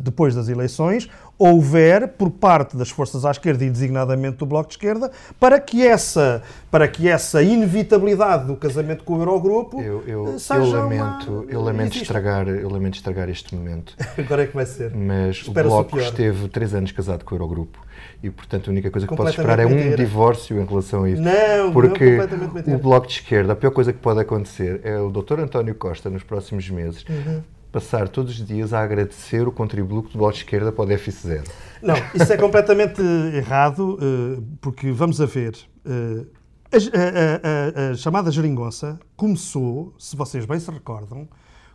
[0.00, 1.08] depois das eleições,
[1.38, 5.86] houver por parte das forças à esquerda e designadamente do Bloco de Esquerda, para que
[5.86, 10.60] essa, para que essa inevitabilidade do casamento com o Eurogrupo Eu, eu, eh, eu seja
[10.60, 11.44] lamento, uma...
[11.50, 13.94] eu, lamento estragar, eu lamento estragar este momento.
[14.16, 14.94] Agora é que vai ser.
[14.94, 16.02] Mas o o Bloco pior.
[16.04, 17.84] esteve três anos casado com o Eurogrupo
[18.22, 19.96] e, portanto, a única coisa que posso esperar é um mentira.
[19.96, 21.22] divórcio em relação a isso.
[21.22, 22.76] Não, não, porque mentira.
[22.76, 25.40] o Bloco de Esquerda, a pior coisa que pode acontecer é o Dr.
[25.40, 27.42] António Costa, nos próximos meses, Uhum.
[27.74, 31.26] Passar todos os dias a agradecer o contributo do Bloco de Esquerda para o déficit
[31.26, 31.44] zero.
[31.82, 35.56] Não, isso é completamente errado, eh, porque vamos a ver.
[35.84, 36.24] eh,
[36.72, 41.28] a, a- a- a chamada geringonça começou, se vocês bem se recordam,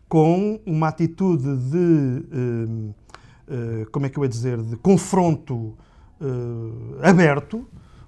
[0.08, 2.94] com uma atitude de, eh,
[3.82, 5.78] eh, como é que eu ia dizer, de confronto
[6.22, 7.68] eh, aberto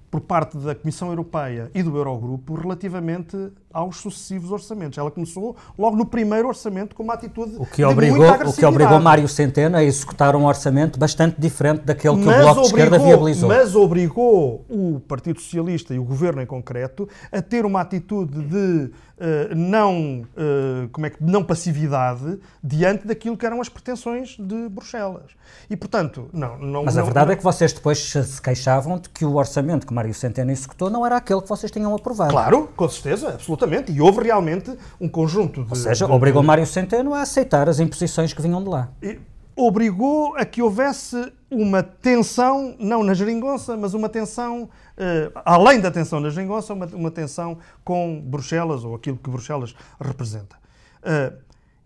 [0.10, 3.38] por parte da Comissão Europeia e do Eurogrupo relativamente
[3.74, 4.98] aos sucessivos orçamentos.
[4.98, 8.66] Ela começou logo no primeiro orçamento com uma atitude O que, de obrigou, o que
[8.66, 9.00] obrigou.
[9.00, 12.96] Mário Centeno a executar um orçamento bastante diferente daquele que o Mas Bloco de Esquerda
[12.98, 13.50] obrigou- viabilizou.
[13.50, 18.92] Mas obrigou o Partido Socialista e o Governo em concreto a ter uma atitude de
[19.24, 24.68] eh, não, eh, como é que, não passividade diante daquilo que eram as pretensões de
[24.70, 25.32] Bruxelas.
[25.70, 26.58] E, portanto, não...
[26.58, 29.36] não Mas a não- verdade não- é que vocês depois se queixavam de que o
[29.36, 32.32] orçamento que Mário Centeno executou não era aquele que vocês tinham aprovado.
[32.32, 33.61] Claro, com certeza, absolutamente.
[33.92, 35.70] E houve realmente um conjunto de...
[35.70, 38.90] Ou seja, de- obrigou de- Mário Centeno a aceitar as imposições que vinham de lá.
[39.02, 39.20] E
[39.56, 45.92] obrigou a que houvesse uma tensão, não na geringonça, mas uma tensão, eh, além da
[45.92, 50.56] tensão na geringonça, uma, uma tensão com Bruxelas, ou aquilo que Bruxelas representa.
[51.04, 51.34] Eh,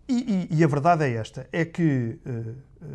[0.08, 2.30] e, e- e a verdade é esta, é que eh,
[2.82, 2.86] eh,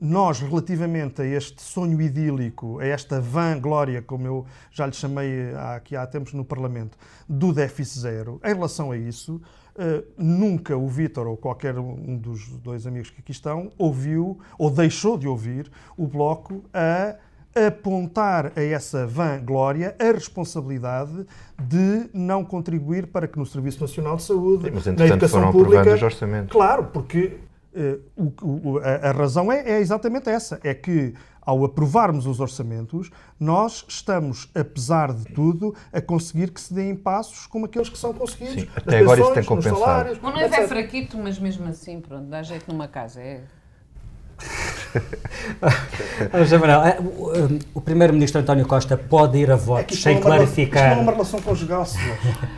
[0.00, 5.76] nós, relativamente a este sonho idílico, a esta vã-glória, como eu já lhe chamei há,
[5.76, 9.40] aqui há tempos no Parlamento, do déficit zero, em relação a isso,
[9.78, 14.70] eh, nunca o Vítor ou qualquer um dos dois amigos que aqui estão ouviu ou
[14.70, 17.16] deixou de ouvir o Bloco a
[17.54, 21.26] apontar a essa vã-glória a responsabilidade
[21.58, 25.52] de não contribuir para que no Serviço Nacional de Saúde, Sim, mas, na educação foram
[25.52, 25.80] pública...
[25.80, 26.52] aprovados os orçamentos.
[26.52, 27.38] Claro, porque
[27.74, 28.32] eh, o-
[28.74, 33.84] o- a, a razão é, é exatamente essa, é que ao aprovarmos os orçamentos, nós
[33.88, 38.62] estamos, apesar de tudo, a conseguir que se deem passos como aqueles que são conseguidos.
[38.62, 39.78] Sim, até agora isso tem compensado.
[39.80, 43.20] salários, O noivo é fraquito, mas mesmo assim, pronto, dá jeito numa casa.
[43.20, 43.40] É.
[46.38, 50.20] José Manuel, eh, o, eh, o Primeiro-Ministro António Costa pode ir a É votos sem
[50.20, 50.92] não é rela- Isto não clarificar.
[50.98, 52.16] é uma relação conjugal, senhor.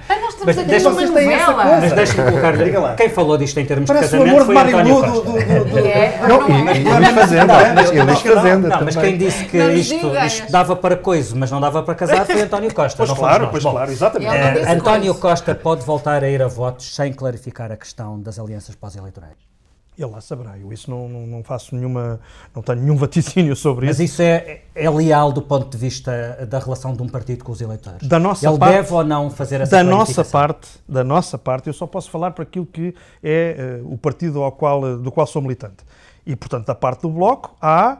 [0.08, 1.54] Ah, nós estamos Mas a ter deixa- uma novela.
[1.54, 1.80] coisa.
[1.80, 2.94] Mas deixa-me colocar Diga lá.
[2.94, 5.12] quem falou disto em termos Parece de o casamento amor de foi Mário António Costa.
[5.12, 7.10] do, do, do, do, É, Não, não e, é.
[7.10, 10.96] e Fazenda, Mas- e Luís Fazenda Não, mas quem disse que Não isto, dava para
[10.96, 12.96] coiso, mas não dava para casar, foi António Costa.
[12.96, 14.30] Pois não claro, pois Bom, claro, exatamente.
[14.30, 15.20] Não eh, António coisa.
[15.36, 19.53] Costa pode voltar a ir a votos sem clarificar a questão das alianças pós-eleitorais.
[19.96, 22.18] Ele lá saberá, eu isso não, não, não faço nenhuma,
[22.54, 24.14] não tenho nenhum vaticínio sobre Mas isso.
[24.14, 27.60] isso é, é leal do ponto de vista da relação de um partido com os
[27.60, 28.06] eleitores?
[28.08, 31.68] Da nossa Ele parte- deve ou não fazer essa Da nossa parte, da nossa parte,
[31.68, 35.12] eu só posso falar para aquilo que é eh, o partido ao qual, eh, do
[35.12, 35.84] qual sou militante.
[36.26, 37.98] E, portanto, da parte do Bloco, há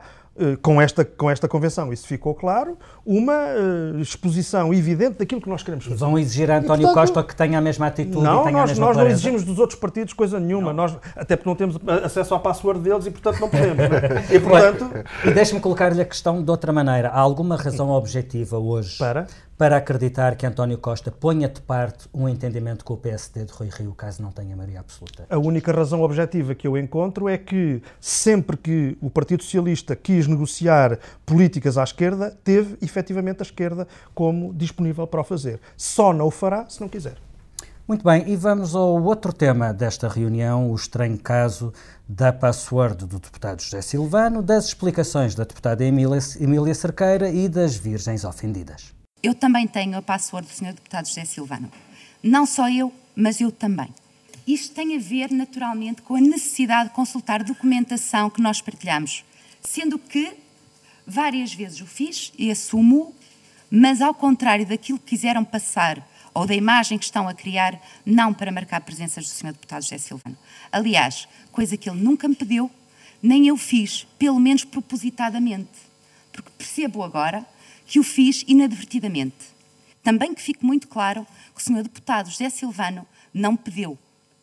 [0.63, 5.63] com esta, com esta convenção, isso ficou claro, uma uh, exposição evidente daquilo que nós
[5.63, 5.97] queremos fazer.
[5.97, 8.59] Vão exigir a António e, portanto, Costa que tenha a mesma atitude não, e tenha
[8.59, 8.99] nós, a mesma nós clareza.
[8.99, 12.81] não exigimos dos outros partidos coisa nenhuma, nós, até porque não temos acesso à password
[12.81, 13.77] deles e, portanto, não podemos.
[13.77, 14.25] Né?
[14.35, 14.91] E, portanto...
[15.25, 17.11] e deixe-me colocar-lhe a questão de outra maneira.
[17.11, 19.27] Há alguma razão objetiva hoje para?
[19.57, 23.69] Para acreditar que António Costa ponha de parte um entendimento com o PSD de Rui
[23.71, 25.27] Rio, caso não tenha maioria absoluta?
[25.31, 30.27] A única razão objetiva que eu encontro é que sempre que o Partido Socialista quis
[30.27, 35.61] negociar políticas à esquerda, teve efetivamente a esquerda como disponível para o fazer.
[35.77, 37.15] Só não o fará se não quiser.
[37.87, 41.71] Muito bem, e vamos ao outro tema desta reunião, o estranho caso
[42.09, 47.77] da password do deputado José Silvano, das explicações da deputada Emília, Emília Cerqueira e das
[47.77, 48.95] virgens ofendidas.
[49.25, 50.75] Eu também tenho a password do Sr.
[50.75, 51.73] Deputado José Silvano.
[52.23, 53.89] Não só eu, mas eu também.
[54.47, 59.25] Isto tem a ver, naturalmente, com a necessidade de consultar documentação que nós partilhamos,
[59.63, 60.35] sendo que
[61.07, 63.15] várias vezes o fiz e assumo,
[63.71, 68.35] mas ao contrário daquilo que quiseram passar ou da imagem que estão a criar, não
[68.35, 69.53] para marcar presenças do Sr.
[69.53, 70.37] Deputado José Silvano.
[70.71, 72.71] Aliás, coisa que ele nunca me pediu,
[73.23, 75.71] nem eu fiz, pelo menos propositadamente.
[76.31, 77.47] Porque percebo agora
[77.87, 79.55] que o fiz inadvertidamente.
[80.03, 81.83] Também que fique muito claro que o Sr.
[81.83, 83.99] Deputado José Silvano não pediu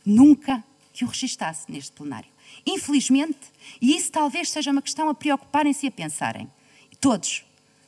[0.06, 2.30] nunca que o registasse neste plenário.
[2.65, 3.39] Infelizmente,
[3.82, 6.49] e isso talvez seja uma questão a preocuparem-se e a pensarem,
[6.99, 7.43] todos,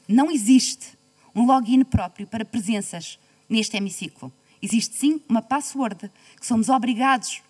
[0.07, 0.87] não existe
[1.35, 4.31] um login próprio para presenças neste hemiciclo.
[4.61, 7.41] Existe sim uma password que somos obrigados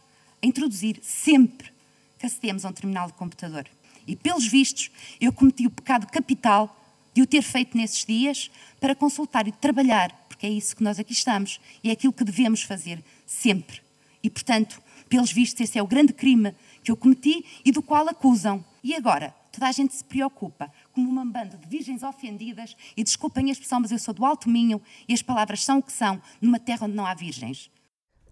[0.42, 1.72] a introduzir sempre
[2.20, 3.66] que acedemos a um terminal de computador.
[4.06, 6.76] E, pelos vistos, eu cometi o pecado capital
[7.14, 8.50] de o ter feito nesses dias
[8.80, 12.24] para consultar e trabalhar, porque é isso que nós aqui estamos e é aquilo que
[12.24, 13.82] devemos fazer sempre.
[14.22, 18.08] E, portanto, pelos vistos, esse é o grande crime que eu cometi e do qual
[18.10, 18.64] acusam.
[18.84, 23.50] E agora, toda a gente se preocupa como uma banda de virgens ofendidas, e desculpem
[23.50, 26.22] a expressão, mas eu sou do Alto Minho e as palavras são o que são,
[26.42, 27.70] numa terra onde não há virgens.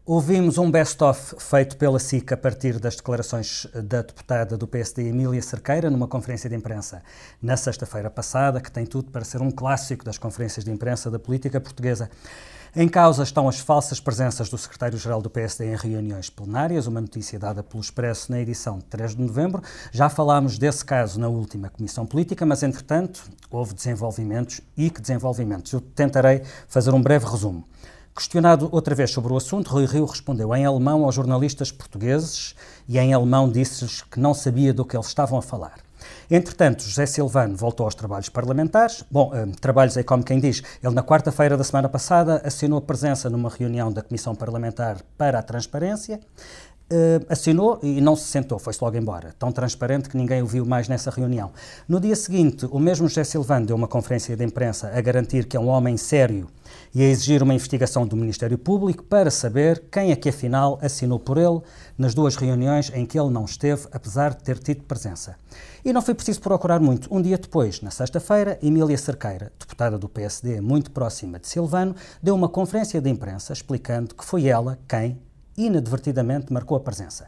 [0.03, 5.39] Ouvimos um best-of feito pela SIC a partir das declarações da deputada do PSD Emília
[5.43, 7.03] Cerqueira numa conferência de imprensa
[7.39, 11.19] na sexta-feira passada, que tem tudo para ser um clássico das conferências de imprensa da
[11.19, 12.09] política portuguesa.
[12.75, 17.37] Em causa estão as falsas presenças do secretário-geral do PSD em reuniões plenárias, uma notícia
[17.37, 19.61] dada pelo Expresso na edição de 3 de novembro.
[19.91, 25.71] Já falámos desse caso na última Comissão Política, mas entretanto houve desenvolvimentos e que desenvolvimentos.
[25.73, 27.67] Eu tentarei fazer um breve resumo.
[28.13, 32.53] Questionado outra vez sobre o assunto, Rui Rio respondeu em alemão aos jornalistas portugueses
[32.87, 35.75] e em alemão disse-lhes que não sabia do que eles estavam a falar.
[36.29, 39.05] Entretanto, José Silvano voltou aos trabalhos parlamentares.
[39.09, 40.61] Bom, um, trabalhos é como quem diz.
[40.83, 45.39] Ele, na quarta-feira da semana passada, assinou a presença numa reunião da Comissão Parlamentar para
[45.39, 46.19] a Transparência.
[46.91, 49.33] Uh, assinou e não se sentou, foi-se logo embora.
[49.39, 51.51] Tão transparente que ninguém o viu mais nessa reunião.
[51.87, 55.55] No dia seguinte, o mesmo José Silvano deu uma conferência de imprensa a garantir que
[55.55, 56.49] é um homem sério
[56.93, 61.19] e a exigir uma investigação do Ministério Público para saber quem é que afinal assinou
[61.19, 61.61] por ele
[61.97, 65.35] nas duas reuniões em que ele não esteve, apesar de ter tido presença.
[65.83, 67.13] E não foi preciso procurar muito.
[67.13, 72.35] Um dia depois, na sexta-feira, Emília Cerqueira, deputada do PSD muito próxima de Silvano, deu
[72.35, 75.17] uma conferência de imprensa explicando que foi ela quem,
[75.57, 77.27] inadvertidamente marcou a presença.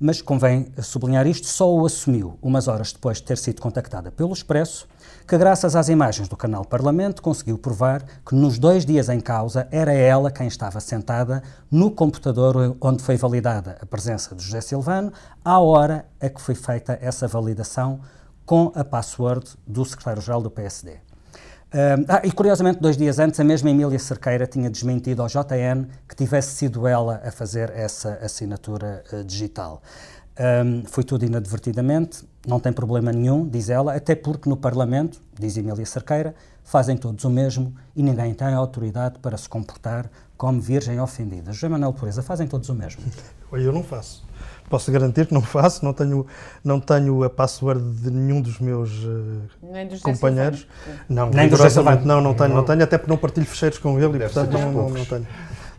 [0.00, 4.32] Mas convém sublinhar isto, só o assumiu umas horas depois de ter sido contactada pelo
[4.32, 4.88] Expresso,
[5.26, 9.68] que graças às imagens do canal Parlamento conseguiu provar que nos dois dias em causa
[9.70, 15.12] era ela quem estava sentada no computador onde foi validada a presença de José Silvano,
[15.44, 18.00] à hora a que foi feita essa validação
[18.44, 20.98] com a password do secretário-geral do PSD.
[22.06, 26.14] Ah, e curiosamente, dois dias antes, a mesma Emília Cerqueira tinha desmentido ao JN que
[26.14, 29.82] tivesse sido ela a fazer essa assinatura uh, digital.
[30.38, 35.56] Um, foi tudo inadvertidamente, não tem problema nenhum, diz ela, até porque no Parlamento, diz
[35.56, 41.00] Emília Cerqueira, fazem todos o mesmo e ninguém tem autoridade para se comportar como virgem
[41.00, 41.52] ofendida.
[41.52, 43.02] José Manuel Pureza, fazem todos o mesmo.
[43.52, 44.24] Eu não faço
[44.72, 46.26] posso garantir que não faço, não tenho,
[46.64, 50.66] não tenho a password de nenhum dos meus uh, companheiros.
[51.06, 54.18] Não, Nem rigorosamente não, não tenho, não tenho, até porque não partilho fecheiros com ele
[54.18, 55.26] Deve e portanto não, não, não, tenho.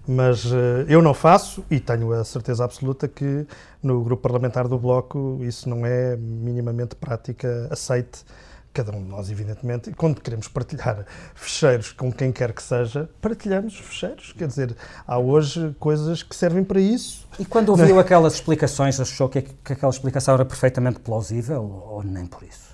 [0.07, 3.47] Mas uh, eu não faço e tenho a certeza absoluta que
[3.81, 8.25] no grupo parlamentar do Bloco isso não é minimamente prática aceite
[8.73, 13.77] cada um de nós, evidentemente, quando queremos partilhar fecheiros com quem quer que seja, partilhamos
[13.77, 14.33] fecheiros.
[14.33, 17.27] Quer dizer, há hoje coisas que servem para isso.
[17.37, 22.25] E quando ouviu aquelas explicações, achou que, que aquela explicação era perfeitamente plausível ou nem
[22.25, 22.73] por isso?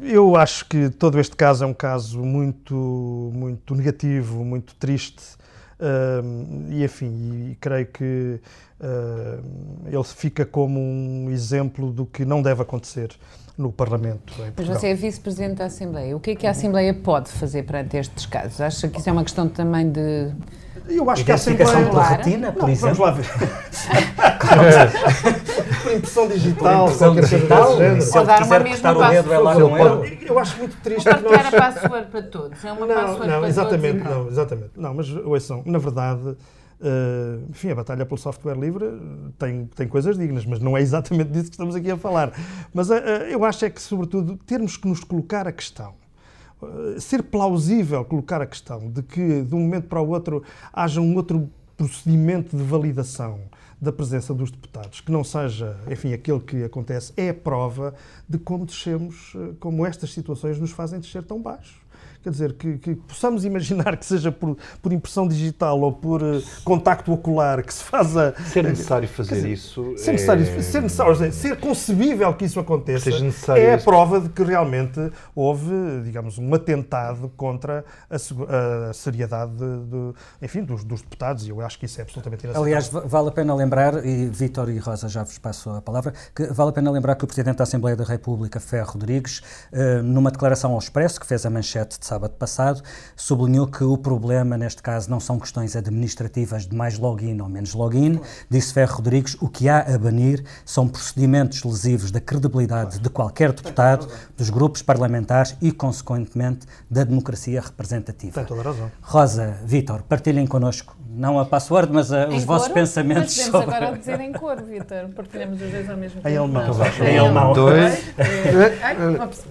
[0.00, 5.22] Eu acho que todo este caso é um caso muito, muito negativo, muito triste
[5.78, 8.40] Uh, e enfim, e creio que
[8.80, 13.10] uh, ele fica como um exemplo do que não deve acontecer
[13.58, 14.32] no Parlamento.
[14.40, 16.16] Em Mas você é vice-presidente da Assembleia.
[16.16, 18.60] O que é que a Assembleia pode fazer perante estes casos?
[18.60, 20.32] Acha que isso é uma questão também de.
[20.88, 21.86] Eu acho que a Assembleia.
[21.86, 22.96] pela retina, por Não, exemplo.
[22.96, 23.26] Vamos lá ver.
[25.86, 28.02] por impressão digital, Por impressão qualquer coisa digital, desse género.
[28.02, 29.78] se ele dar uma quiser mesma cortar o dedo, é lá password.
[29.78, 30.18] com ele.
[30.28, 31.54] Eu acho muito triste que Partilhar nós...
[31.54, 32.64] a password para todos.
[32.64, 34.16] É uma Não, password não, para exatamente, todos.
[34.16, 34.70] não, exatamente.
[34.76, 36.36] Não, mas ouçam, na verdade,
[36.80, 38.86] eh, enfim, a batalha pelo software livre
[39.38, 42.32] tem, tem coisas dignas, mas não é exatamente disso que estamos aqui a falar.
[42.74, 45.94] Mas eh, eu acho é que, sobretudo, termos que nos colocar a questão,
[46.62, 51.00] eh, ser plausível colocar a questão de que, de um momento para o outro, haja
[51.00, 53.38] um outro procedimento de validação
[53.80, 57.94] da presença dos deputados, que não seja, enfim, aquele que acontece, é a prova
[58.28, 61.78] de como descemos, eh, como estas situações nos fazem descer tão baixo.
[62.26, 66.42] Quer dizer, que, que possamos imaginar que seja por, por impressão digital ou por eh,
[66.64, 68.34] contacto ocular que se faça.
[68.52, 72.58] Ser necessário fazer dizer, isso Ser é- necessário, ser, necessário ser, ser concebível que isso
[72.58, 73.84] aconteça Seja necessário é a isso.
[73.84, 74.98] prova de que realmente
[75.36, 75.70] houve,
[76.02, 80.12] digamos, um atentado contra a, a seriedade de, de-
[80.42, 82.66] enfim, dos, dos deputados e eu acho que isso é absolutamente inaceitável.
[82.66, 86.12] Aliás, va- vale a pena lembrar, e Vítor e Rosa já vos passo a palavra,
[86.34, 90.02] que vale a pena lembrar que o Presidente da Assembleia da República, Ferro Rodrigues, eh,
[90.02, 92.82] numa declaração ao Expresso, que fez a manchete de sábado passado,
[93.14, 97.74] sublinhou que o problema, neste caso, não são questões administrativas de mais login ou menos
[97.74, 98.18] login.
[98.48, 103.52] Disse Ferro Rodrigues, o que há a banir são procedimentos lesivos da credibilidade de qualquer
[103.52, 108.32] deputado, dos grupos parlamentares e, consequentemente, da democracia representativa.
[108.32, 108.90] Tem toda a razão.
[109.02, 112.80] Rosa, Vítor, partilhem connosco, não a password, mas a- os Em vossos coro?
[112.80, 113.74] pensamentos Mas podemos sobre...
[113.84, 115.08] agora dizer em cor, Vitor.
[115.14, 116.28] Partilhamos os dois ao mesmo tempo.
[116.28, 116.62] Em alemão.
[116.66, 117.06] Não.
[117.06, 117.52] Em alemão.
[117.52, 118.04] Dois.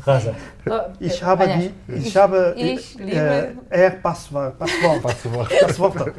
[0.06, 0.34] Rosa.
[1.00, 5.02] Ich habe die, ich habe äh, er Passwort, Passwort,
[5.62, 6.14] Passwort.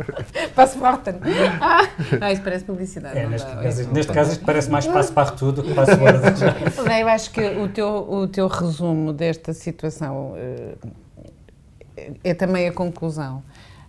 [0.55, 1.15] Passworten.
[1.61, 1.89] Ah,
[2.21, 3.19] ah, isso parece publicidade.
[3.19, 6.19] É, não neste, caso, neste caso isto parece mais passo para tudo que password.
[6.85, 10.75] Não, Eu acho que o teu, o teu resumo desta situação eh,
[12.25, 13.43] é também a conclusão.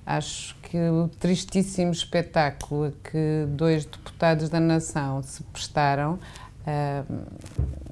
[0.05, 6.17] Acho que o tristíssimo espetáculo a que dois deputados da nação se prestaram
[6.65, 7.03] ah,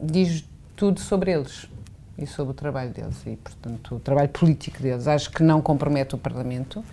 [0.01, 0.43] diz
[0.75, 1.69] tudo sobre eles
[2.17, 5.07] e sobre o trabalho deles e, portanto, o trabalho político deles.
[5.07, 6.83] Acho que não compromete o Parlamento.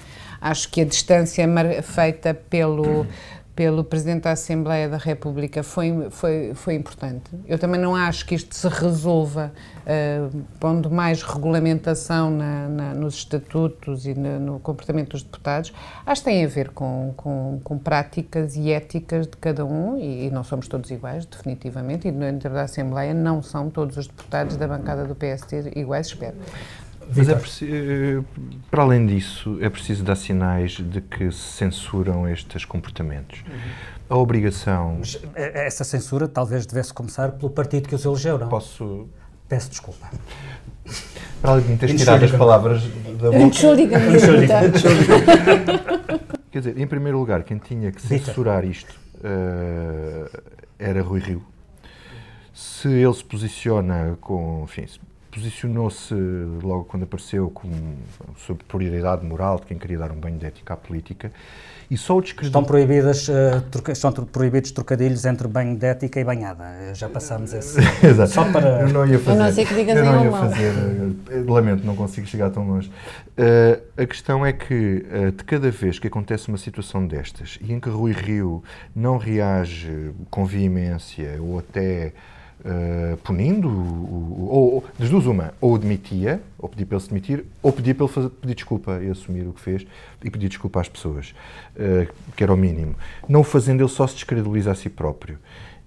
[0.40, 3.06] Acho que a distância mar- feita pelo
[3.54, 7.30] pelo Presidente da Assembleia da República foi, foi, foi importante.
[7.46, 9.52] Eu também não acho que isto se resolva
[9.84, 10.26] eh,
[10.58, 15.72] pondo mais regulamentação na- na- nos estatutos e no comportamento dos deputados.
[16.06, 20.26] Acho que tem a ver com, com, com práticas e éticas de cada um e,
[20.26, 24.56] e não somos todos iguais, definitivamente, e dentro da Assembleia não são todos os deputados
[24.56, 26.36] da bancada do PST iguais, espero.
[27.14, 28.22] Mas é eh,
[28.70, 33.42] para além disso, é preciso dar sinais de que se censuram estes comportamentos.
[34.08, 34.96] A obrigação.
[34.98, 38.48] Mas, eh, Essa censura talvez devesse começar pelo partido que os elegeu, não?
[38.48, 39.08] Posso.
[39.48, 40.08] Peço desculpa.
[41.40, 43.38] Para além de me teres tirado as palavras da boca.
[46.50, 48.26] Quer dizer, em primeiro lugar, quem tinha que Dita.
[48.26, 50.40] censurar isto eh,
[50.78, 51.42] era Rui Rio.
[52.52, 54.62] Se ele se posiciona com.
[54.64, 54.84] Enfim,
[55.32, 56.14] posicionou-se
[56.62, 57.72] logo quando apareceu como
[58.36, 61.32] sobre prioridade moral de quem queria dar um banho de ética à política
[61.90, 62.60] e só o descredibilizou.
[62.62, 66.64] Estão, proibidas, eh, troca- estão proibidos trocadilhos entre banho de ética e banhada.
[66.64, 67.78] Eh, Já passámos esse.
[68.06, 68.30] Exato.
[68.32, 68.82] Só para.
[68.82, 69.40] Eu não ia fazer.
[69.40, 70.40] A não ser que digas eu não ia alemão.
[70.40, 70.72] fazer.
[71.30, 72.90] eh, Lamento, não consigo chegar tão longe.
[73.36, 77.72] Eh, a questão é que, eh, de cada vez que acontece uma situação destas e
[77.72, 78.62] em que Rui Rio
[78.94, 82.12] não reage com veemência ou até
[82.64, 87.44] eh, punindo, ou, ou das duas uma, ou demitia, ou pedia para ele se demitir,
[87.62, 89.86] ou pedia para ele fazer- pedir desculpa e assumir o que fez
[90.22, 91.34] e pedir desculpa às pessoas,
[91.76, 92.94] eh, que era o mínimo.
[93.28, 95.38] Não o fazendo, ele só se descredibiliza a si próprio.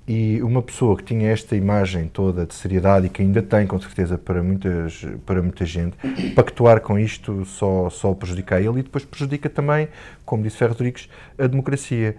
[0.07, 3.79] E uma pessoa que tinha esta imagem toda de seriedade e que ainda tem, com
[3.81, 5.97] certeza, para, muitas, para muita gente,
[6.35, 9.88] pactuar com isto só, só prejudica ele e depois prejudica também,
[10.23, 11.09] como disse Ferro Rodrigues,
[11.39, 12.15] a democracia.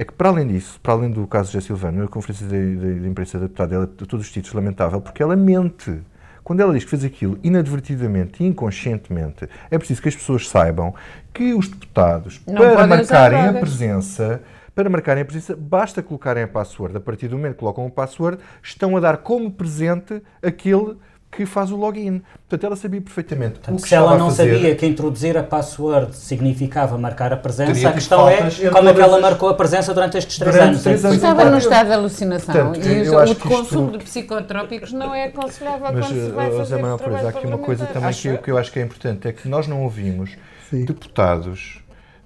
[0.00, 3.00] É que, para além disso, para além do caso de Silvano, a conferência de, de,
[3.00, 6.00] de imprensa da deputada, ela, de todos os títulos, lamentável, porque ela mente.
[6.42, 10.94] Quando ela diz que fez aquilo inadvertidamente e inconscientemente, é preciso que as pessoas saibam
[11.34, 14.40] que os deputados, Não para marcarem a presença,
[14.74, 16.96] para marcarem a presença, basta colocarem a password.
[16.96, 20.96] A partir do momento que colocam o password, estão a dar como presente aquele
[21.30, 22.22] que faz o login.
[22.48, 24.52] Portanto, ela sabia perfeitamente o Portanto, que se ela não fazer.
[24.54, 29.00] sabia que introduzir a password significava marcar a presença, a questão é como é que
[29.00, 30.82] ela marcou a presença durante estes três Durante anos.
[30.82, 31.16] três anos.
[31.16, 34.04] Estava num estado de alucinação Portanto, e eu o, acho o que consumo isto- de
[34.04, 37.58] psicotrópicos não é aconselhável Mas, quando se eh, vai fazer Manuel trabalho há aqui uma
[37.58, 38.38] coisa também Acho que, eu.
[38.38, 40.36] que eu acho que é importante, é que nós não ouvimos
[40.72, 41.80] deputados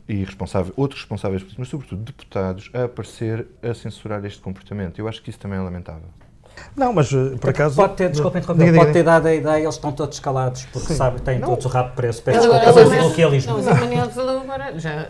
[0.09, 4.99] e responsável, outros responsáveis, mas sobretudo deputados, a aparecer a censurar este comportamento.
[4.99, 6.09] Eu acho que isso também é lamentável.
[6.77, 7.77] Não, mas uh, por acaso.
[7.77, 10.95] Pode ter, desculpa interromper, pode ter dado a ideia, eles estão todos calados, porque Sim.
[10.97, 11.49] sabem, têm Não.
[11.49, 12.23] todos o rabo preso.
[12.23, 13.53] Peço desculpa pelo coloquialismo.
[13.53, 14.79] Não, mas a Manel falou agora.
[14.79, 15.09] Já.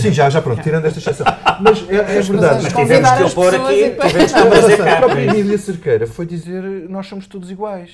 [0.00, 1.26] Sim, já, já pronto, tirando esta exceção.
[1.60, 2.62] Mas é, é verdade.
[2.62, 5.22] Mas tivemos que o pessoas aqui, tivemos que Não, o mas trazer a própria.
[5.22, 7.90] Emília Cerqueira foi dizer nós somos todos iguais.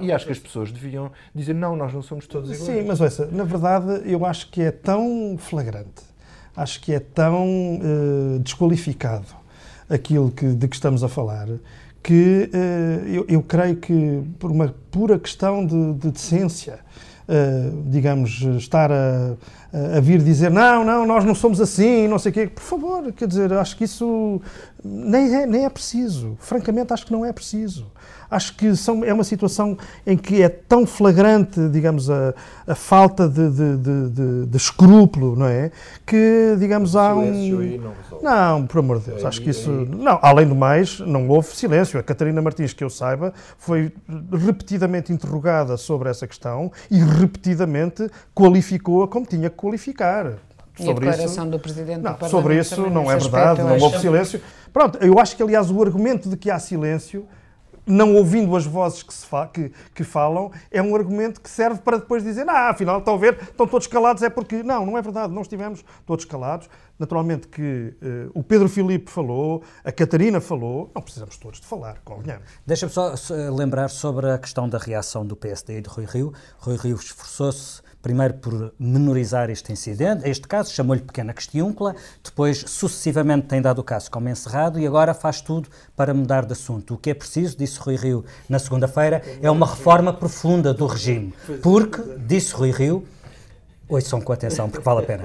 [0.00, 2.78] e acho que as pessoas deviam dizer não, nós não somos todos iguais.
[2.78, 6.02] Sim, mas ouça, na verdade eu acho que é tão flagrante,
[6.56, 9.26] acho que é tão eh, desqualificado
[9.92, 11.48] aquilo que, de que estamos a falar,
[12.02, 16.80] que eh, eu, eu creio que por uma pura questão de, de decência,
[17.28, 19.36] eh, digamos, estar a,
[19.96, 23.12] a vir dizer não, não, nós não somos assim, não sei o quê, por favor,
[23.12, 24.40] quer dizer, acho que isso
[24.84, 26.36] nem é, nem é preciso.
[26.40, 27.86] Francamente, acho que não é preciso.
[28.30, 32.34] Acho que são, é uma situação em que é tão flagrante, digamos, a,
[32.66, 35.70] a falta de, de, de, de- escrúpulo, não é?
[36.06, 37.60] Que, digamos, há silêncio um.
[37.60, 37.80] aí
[38.22, 39.70] não por amor de Deus, acho que isso.
[39.70, 42.00] Não, além do mais, não houve silêncio.
[42.00, 43.92] A Catarina Martins, que eu saiba, foi
[44.32, 50.38] repetidamente interrogada sobre essa questão e repetidamente qualificou-a como tinha qualificar.
[50.80, 53.98] E a declaração do Presidente do Não, Parlamento sobre isso não é verdade, não houve
[54.00, 54.40] silêncio.
[54.72, 57.26] Pronto, eu acho que, aliás, o argumento de que há silêncio,
[57.86, 61.80] não ouvindo as vozes que, se fa- que, que falam, é um argumento que serve
[61.80, 64.62] para depois dizer, ah, afinal, estão a ver, estão todos calados, é porque...
[64.62, 66.68] Não, não é verdade, não estivemos todos calados.
[66.98, 71.96] Naturalmente que eh, o Pedro Filipe falou, a Catarina falou, não precisamos todos de falar,
[72.04, 72.44] convenhamos.
[72.64, 76.32] Deixa-me só eh, lembrar sobre a questão da reação do PSD e de Rui Rio.
[76.58, 83.46] Rui Rio esforçou-se primeiro por menorizar este incidente, este caso, chamou-lhe pequena questiúncula, depois sucessivamente
[83.46, 86.94] tem dado o caso como encerrado e agora faz tudo para mudar de assunto.
[86.94, 91.32] O que é preciso, disse Rui Rio na segunda-feira, é uma reforma profunda do regime,
[91.62, 93.06] porque, disse Rui Rio,
[93.92, 95.24] Ouçam com atenção, porque vale a pena.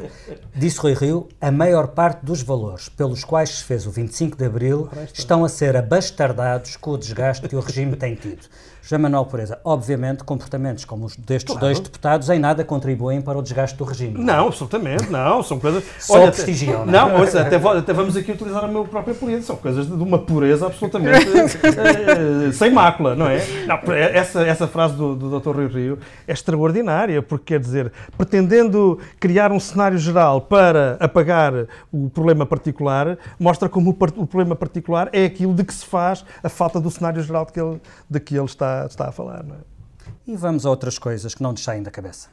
[0.54, 4.44] Disse Rui Rio, a maior parte dos valores pelos quais se fez o 25 de
[4.44, 8.46] Abril estão a ser abastardados com o desgaste que o regime tem tido.
[8.88, 11.60] José Manuel Pureza, obviamente, comportamentos como os destes Claro.
[11.60, 14.18] dois deputados em nada contribuem para o desgaste do regime.
[14.18, 15.84] Não, absolutamente, não, são coisas...
[16.00, 16.98] Só até- prestigiam, não é?
[16.98, 20.18] Não, ouça, até, até vamos aqui utilizar o meu próprio apelido, são coisas de uma
[20.20, 21.28] pureza absolutamente
[21.68, 23.42] eh, sem mácula, não é?
[23.66, 25.50] Não, essa, essa frase do, do Dr.
[25.54, 31.54] Rui Rio é extraordinária, porque quer dizer, pretendendo criar um cenário geral para apagar
[31.92, 36.24] o problema particular, mostra como o, o problema particular é aquilo de que se faz
[36.42, 39.44] a falta do cenário geral de que ele, de que ele está, está a falar,
[39.44, 39.60] não é?
[40.26, 42.30] E vamos a outras coisas que não nos saem da cabeça.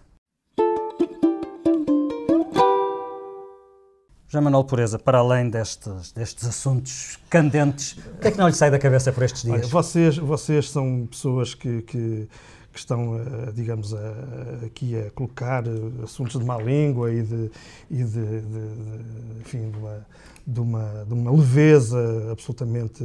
[4.29, 8.55] José Manuel Pureza, para além destes, destes assuntos candentes, o que é que não lhe
[8.55, 9.71] sai da cabeça por estes Olha, dias?
[9.71, 12.29] vocês, vocês são pessoas que, que,
[12.73, 15.71] que estão, eh, digamos, a- aqui a colocar eh,
[16.03, 17.51] assuntos de má língua e de,
[17.89, 20.07] e de, de- de- enfim, de uma,
[20.45, 23.05] de, uma, de uma leveza absolutamente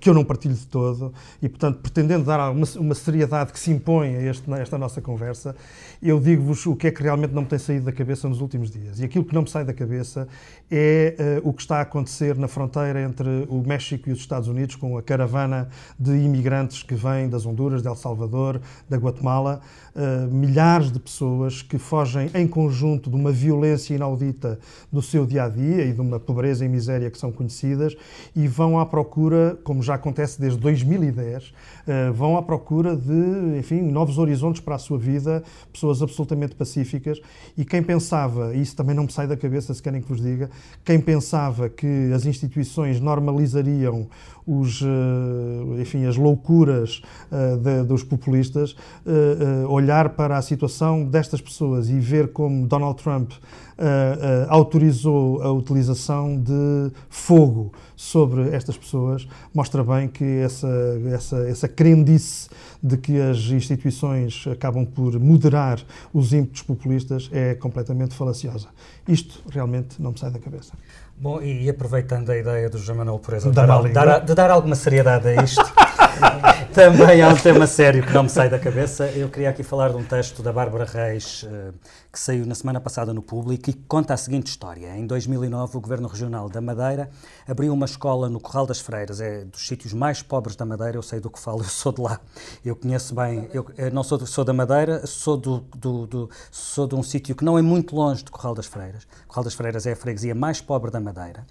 [0.00, 3.70] que eu não partilho de todo e, portanto, pretendendo dar uma, uma seriedade que se
[3.70, 5.54] impõe a, este- a esta nossa conversa,
[6.02, 8.70] eu digo-vos o que é que realmente não me tem saído da cabeça nos últimos
[8.70, 9.00] dias.
[9.00, 10.26] E aquilo que não me sai da cabeça
[10.70, 14.48] é eh, o que está a acontecer na fronteira entre o México e os Estados
[14.48, 15.68] Unidos com a caravana
[15.98, 19.60] de imigrantes que vêm das Honduras, de El Salvador, da Guatemala,
[19.94, 24.58] eh, milhares de pessoas que fogem em conjunto de uma violência inaudita
[24.92, 27.96] do seu dia a dia e de uma pobreza e miséria que são conhecidas
[28.34, 31.52] e vão à procura, como já acontece desde 2010,
[31.86, 37.20] eh, vão à procura de, enfim, novos horizontes para a sua vida, pessoas absolutamente pacíficas.
[37.56, 40.20] E quem pensava, e isso também não me sai da cabeça se querem que vos
[40.20, 40.50] diga,
[40.84, 44.08] quem pensava que as instituições normalizariam
[44.46, 51.40] os, eh, enfim, as loucuras eh, de- dos populistas, eh, olhar para a situação destas
[51.40, 53.32] pessoas e ver como Donald Trump
[53.78, 53.84] eh,
[54.20, 60.68] eh, autorizou a utilização de fogo sobre estas pessoas, mostra bem que essa,
[61.12, 62.48] essa, essa crendice
[62.82, 65.78] de que as instituições acabam por moderar
[66.12, 68.68] os ímpetos populistas é completamente falaciosa.
[69.08, 70.72] Isto realmente não me sai da cabeça.
[71.18, 74.50] Bom, e aproveitando a ideia do José Manuel Pureza de Da dar, dar- de dar
[74.50, 75.64] alguma seriedade a isto,
[76.72, 79.06] também há um tema sério que não me sai da cabeça.
[79.10, 81.72] Eu queria aqui falar de um texto da Bárbara Reis eh,
[82.12, 84.96] que saiu na semana passada no Público e que conta a seguinte história.
[84.96, 87.10] Em 2009, o Governo Regional da Madeira
[87.46, 91.02] abriu uma escola no Corral das Freiras, é dos sítios mais pobres da Madeira, eu
[91.02, 92.20] sei do que falo, eu sou de lá.
[92.64, 96.94] Eu conheço bem, eu não sou, sou da Madeira, sou, do, do- do- sou de
[96.94, 99.06] um sítio que não é muito longe de Corral das Freiras.
[99.26, 101.44] Corral das Freiras é a freguesia mais pobre da Madeira.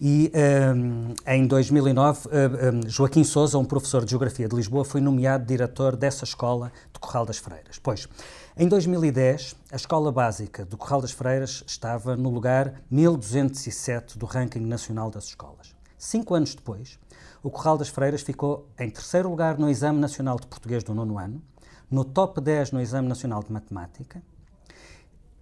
[0.00, 0.30] E
[0.76, 5.44] um, em 2009, uh, um, Joaquim Souza, um professor de Geografia de Lisboa, foi nomeado
[5.44, 7.80] diretor dessa escola de Corral das Freiras.
[7.82, 8.08] Pois,
[8.56, 14.60] em 2010, a escola básica do Corral das Freiras estava no lugar 1207 do ranking
[14.60, 15.74] nacional das escolas.
[15.98, 16.96] Cinco anos depois,
[17.42, 21.18] o Corral das Freiras ficou em terceiro lugar no Exame Nacional de Português do nono
[21.18, 21.42] ano,
[21.90, 24.22] no top 10 no Exame Nacional de Matemática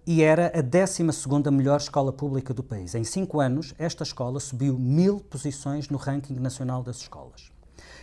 [0.07, 1.03] e era a 12
[1.51, 2.95] melhor escola pública do país.
[2.95, 7.51] Em cinco anos, esta escola subiu mil posições no ranking nacional das escolas.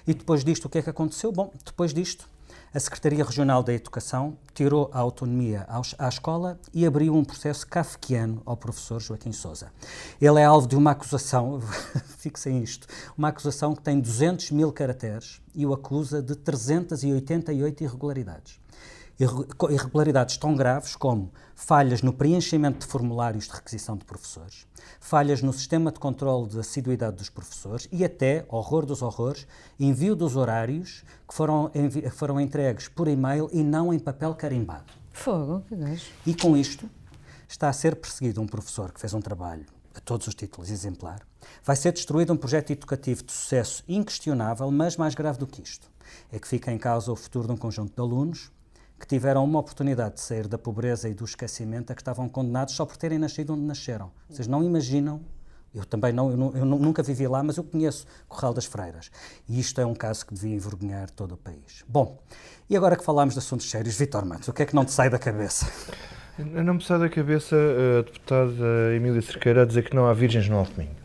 [0.07, 1.33] E depois disto, o que é que aconteceu?
[1.33, 2.29] Bom, depois disto,
[2.75, 5.67] a Secretaria Regional da Educação tirou a autonomia
[5.99, 9.73] à escola e abriu um processo kafkiano ao professor Joaquim Sousa.
[10.21, 11.59] Ele é alvo de uma acusação,
[12.19, 12.87] fixem isto,
[13.17, 18.61] uma acusação que tem 200 mil caracteres e o acusa de 388 irregularidades
[19.71, 24.67] irregularidades tão graves como falhas no preenchimento de formulários de requisição de professores,
[25.01, 29.47] falhas no sistema de controle de assiduidade dos professores e até, horror dos horrores,
[29.79, 31.71] envio dos horários que foram,
[32.13, 34.93] foram entregues por e-mail e não em papel carimbado.
[35.13, 36.11] Fogo, que gajo.
[36.27, 36.89] E com isto
[37.49, 41.21] está a ser perseguido um professor que fez um trabalho a todos os títulos exemplar.
[41.63, 45.95] Vai ser destruído um projeto educativo de sucesso inquestionável, mas mais grave do que isto
[46.33, 48.51] é que fica em causa o futuro de um conjunto de alunos
[49.05, 52.75] que tiveram uma oportunidade de sair da pobreza e do esquecimento a que estavam condenados
[52.75, 54.11] só por terem nascido onde nasceram.
[54.31, 55.21] Vocês não imaginam,
[55.75, 59.11] eu também não, eu, eu nunca vivi lá, mas eu conheço Corral das Freiras.
[59.47, 61.85] E isto é um caso que devia envergonhar todo o país.
[61.87, 62.19] Bom,
[62.69, 64.93] e agora que falámos de assuntos sérios, Vitor Mantos, o que é que não te
[64.93, 65.71] sai da cabeça?
[66.39, 70.49] Não me sai da cabeça a deputada Emília Cerqueira a dizer que não há virgens
[70.49, 71.04] no Alto Minho.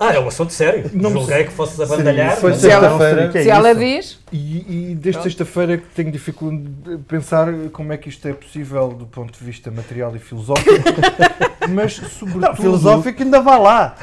[0.00, 0.88] Ah, é um assunto sério.
[0.94, 2.34] Não Julguei que fosses abandalhar.
[2.34, 4.18] Sim, foi se ela, se ela diz.
[4.30, 8.88] E, e desde sexta-feira que tenho dificuldade de pensar como é que isto é possível
[8.90, 10.70] do ponto de vista material e filosófico.
[11.68, 12.46] mas, sobretudo.
[12.46, 13.96] Não, filosófico ainda vai lá.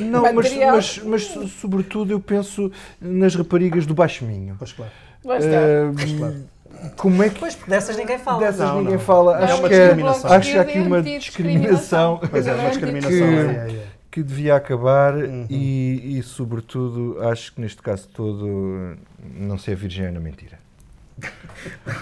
[0.00, 1.22] Não, mas, mas, mas,
[1.60, 4.56] sobretudo eu penso nas raparigas do Baixo Minho.
[4.58, 4.92] Pois claro.
[5.24, 6.56] Uh, pois claro.
[6.96, 7.40] Como é que.
[7.40, 8.40] Pois, dessas ninguém fala.
[8.40, 9.00] Dessas não, ninguém não.
[9.00, 9.38] fala.
[9.38, 10.30] Não, acho, é uma que, discriminação.
[10.30, 12.20] acho que há aqui uma discriminação.
[12.30, 13.10] Pois é, uma discriminação.
[13.10, 15.46] Que, é, é, é que devia acabar uhum.
[15.50, 18.96] e, e, sobretudo, acho que neste caso todo
[19.34, 20.58] não ser virgem é na mentira.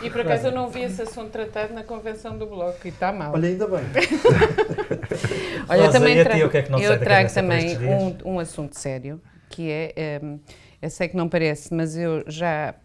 [0.01, 3.13] E por acaso eu não vi esse assunto tratado na convenção do Bloco e está
[3.13, 3.33] mal.
[3.33, 3.81] Olha, ainda bem.
[5.69, 9.69] Olha, eu também trago, que é que eu trago também um, um, assunto sério, que
[9.69, 10.39] é, um,
[10.81, 12.77] eu sei que não parece, mas eu já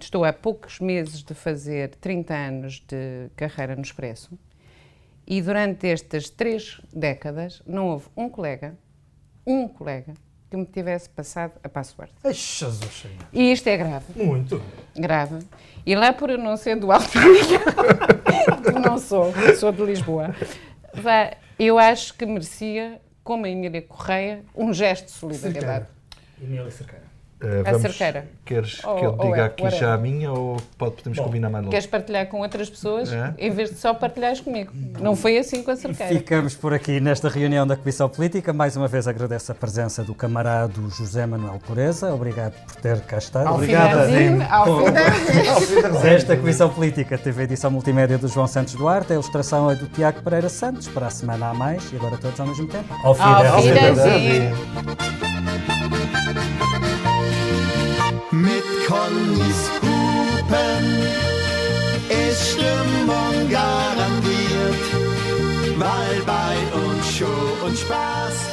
[0.00, 4.36] estou há poucos meses de fazer 30 anos de carreira no Expresso
[5.26, 8.76] e durante estas três décadas não houve um colega,
[9.46, 10.14] um colega,
[10.48, 12.12] que me tivesse passado a password.
[12.22, 13.16] Ai, Jesus Senhor.
[13.32, 14.04] E isto é grave.
[14.14, 14.62] Muito.
[14.94, 15.44] Grave.
[15.84, 17.18] E lá por eu não ser do Alto
[18.84, 20.34] não sou, sou de Lisboa,
[21.58, 25.86] eu acho que merecia, como a Emília Correia, um gesto de solidariedade.
[26.40, 27.05] Emília Cerqueira.
[27.42, 28.26] Uh, vamos, a cerqueira.
[28.46, 31.50] Queres ou, que eu diga é, aqui já a minha ou pode, podemos Bom, combinar
[31.50, 31.70] mais logo?
[31.70, 33.34] Queres partilhar com outras pessoas é?
[33.36, 34.72] em vez de só partilhares comigo?
[34.98, 36.14] Não foi assim com a cerqueira.
[36.14, 38.54] Ficamos por aqui nesta reunião da Comissão Política.
[38.54, 42.14] Mais uma vez agradeço a presença do camarado José Manuel Pureza.
[42.14, 43.52] Obrigado por ter cá estado.
[43.52, 44.06] Obrigada.
[46.08, 49.86] Esta Comissão Política teve a edição multimédia do João Santos Duarte, a ilustração é do
[49.88, 50.88] Tiago Pereira Santos.
[50.88, 52.94] Para a semana há mais e agora todos ao mesmo tempo.
[53.04, 54.54] Auf Wiedersehen.
[58.42, 60.84] Mit Connys Hupen
[62.08, 64.84] ist Stimmung garantiert,
[65.78, 68.45] weil bei uns Show und Spaß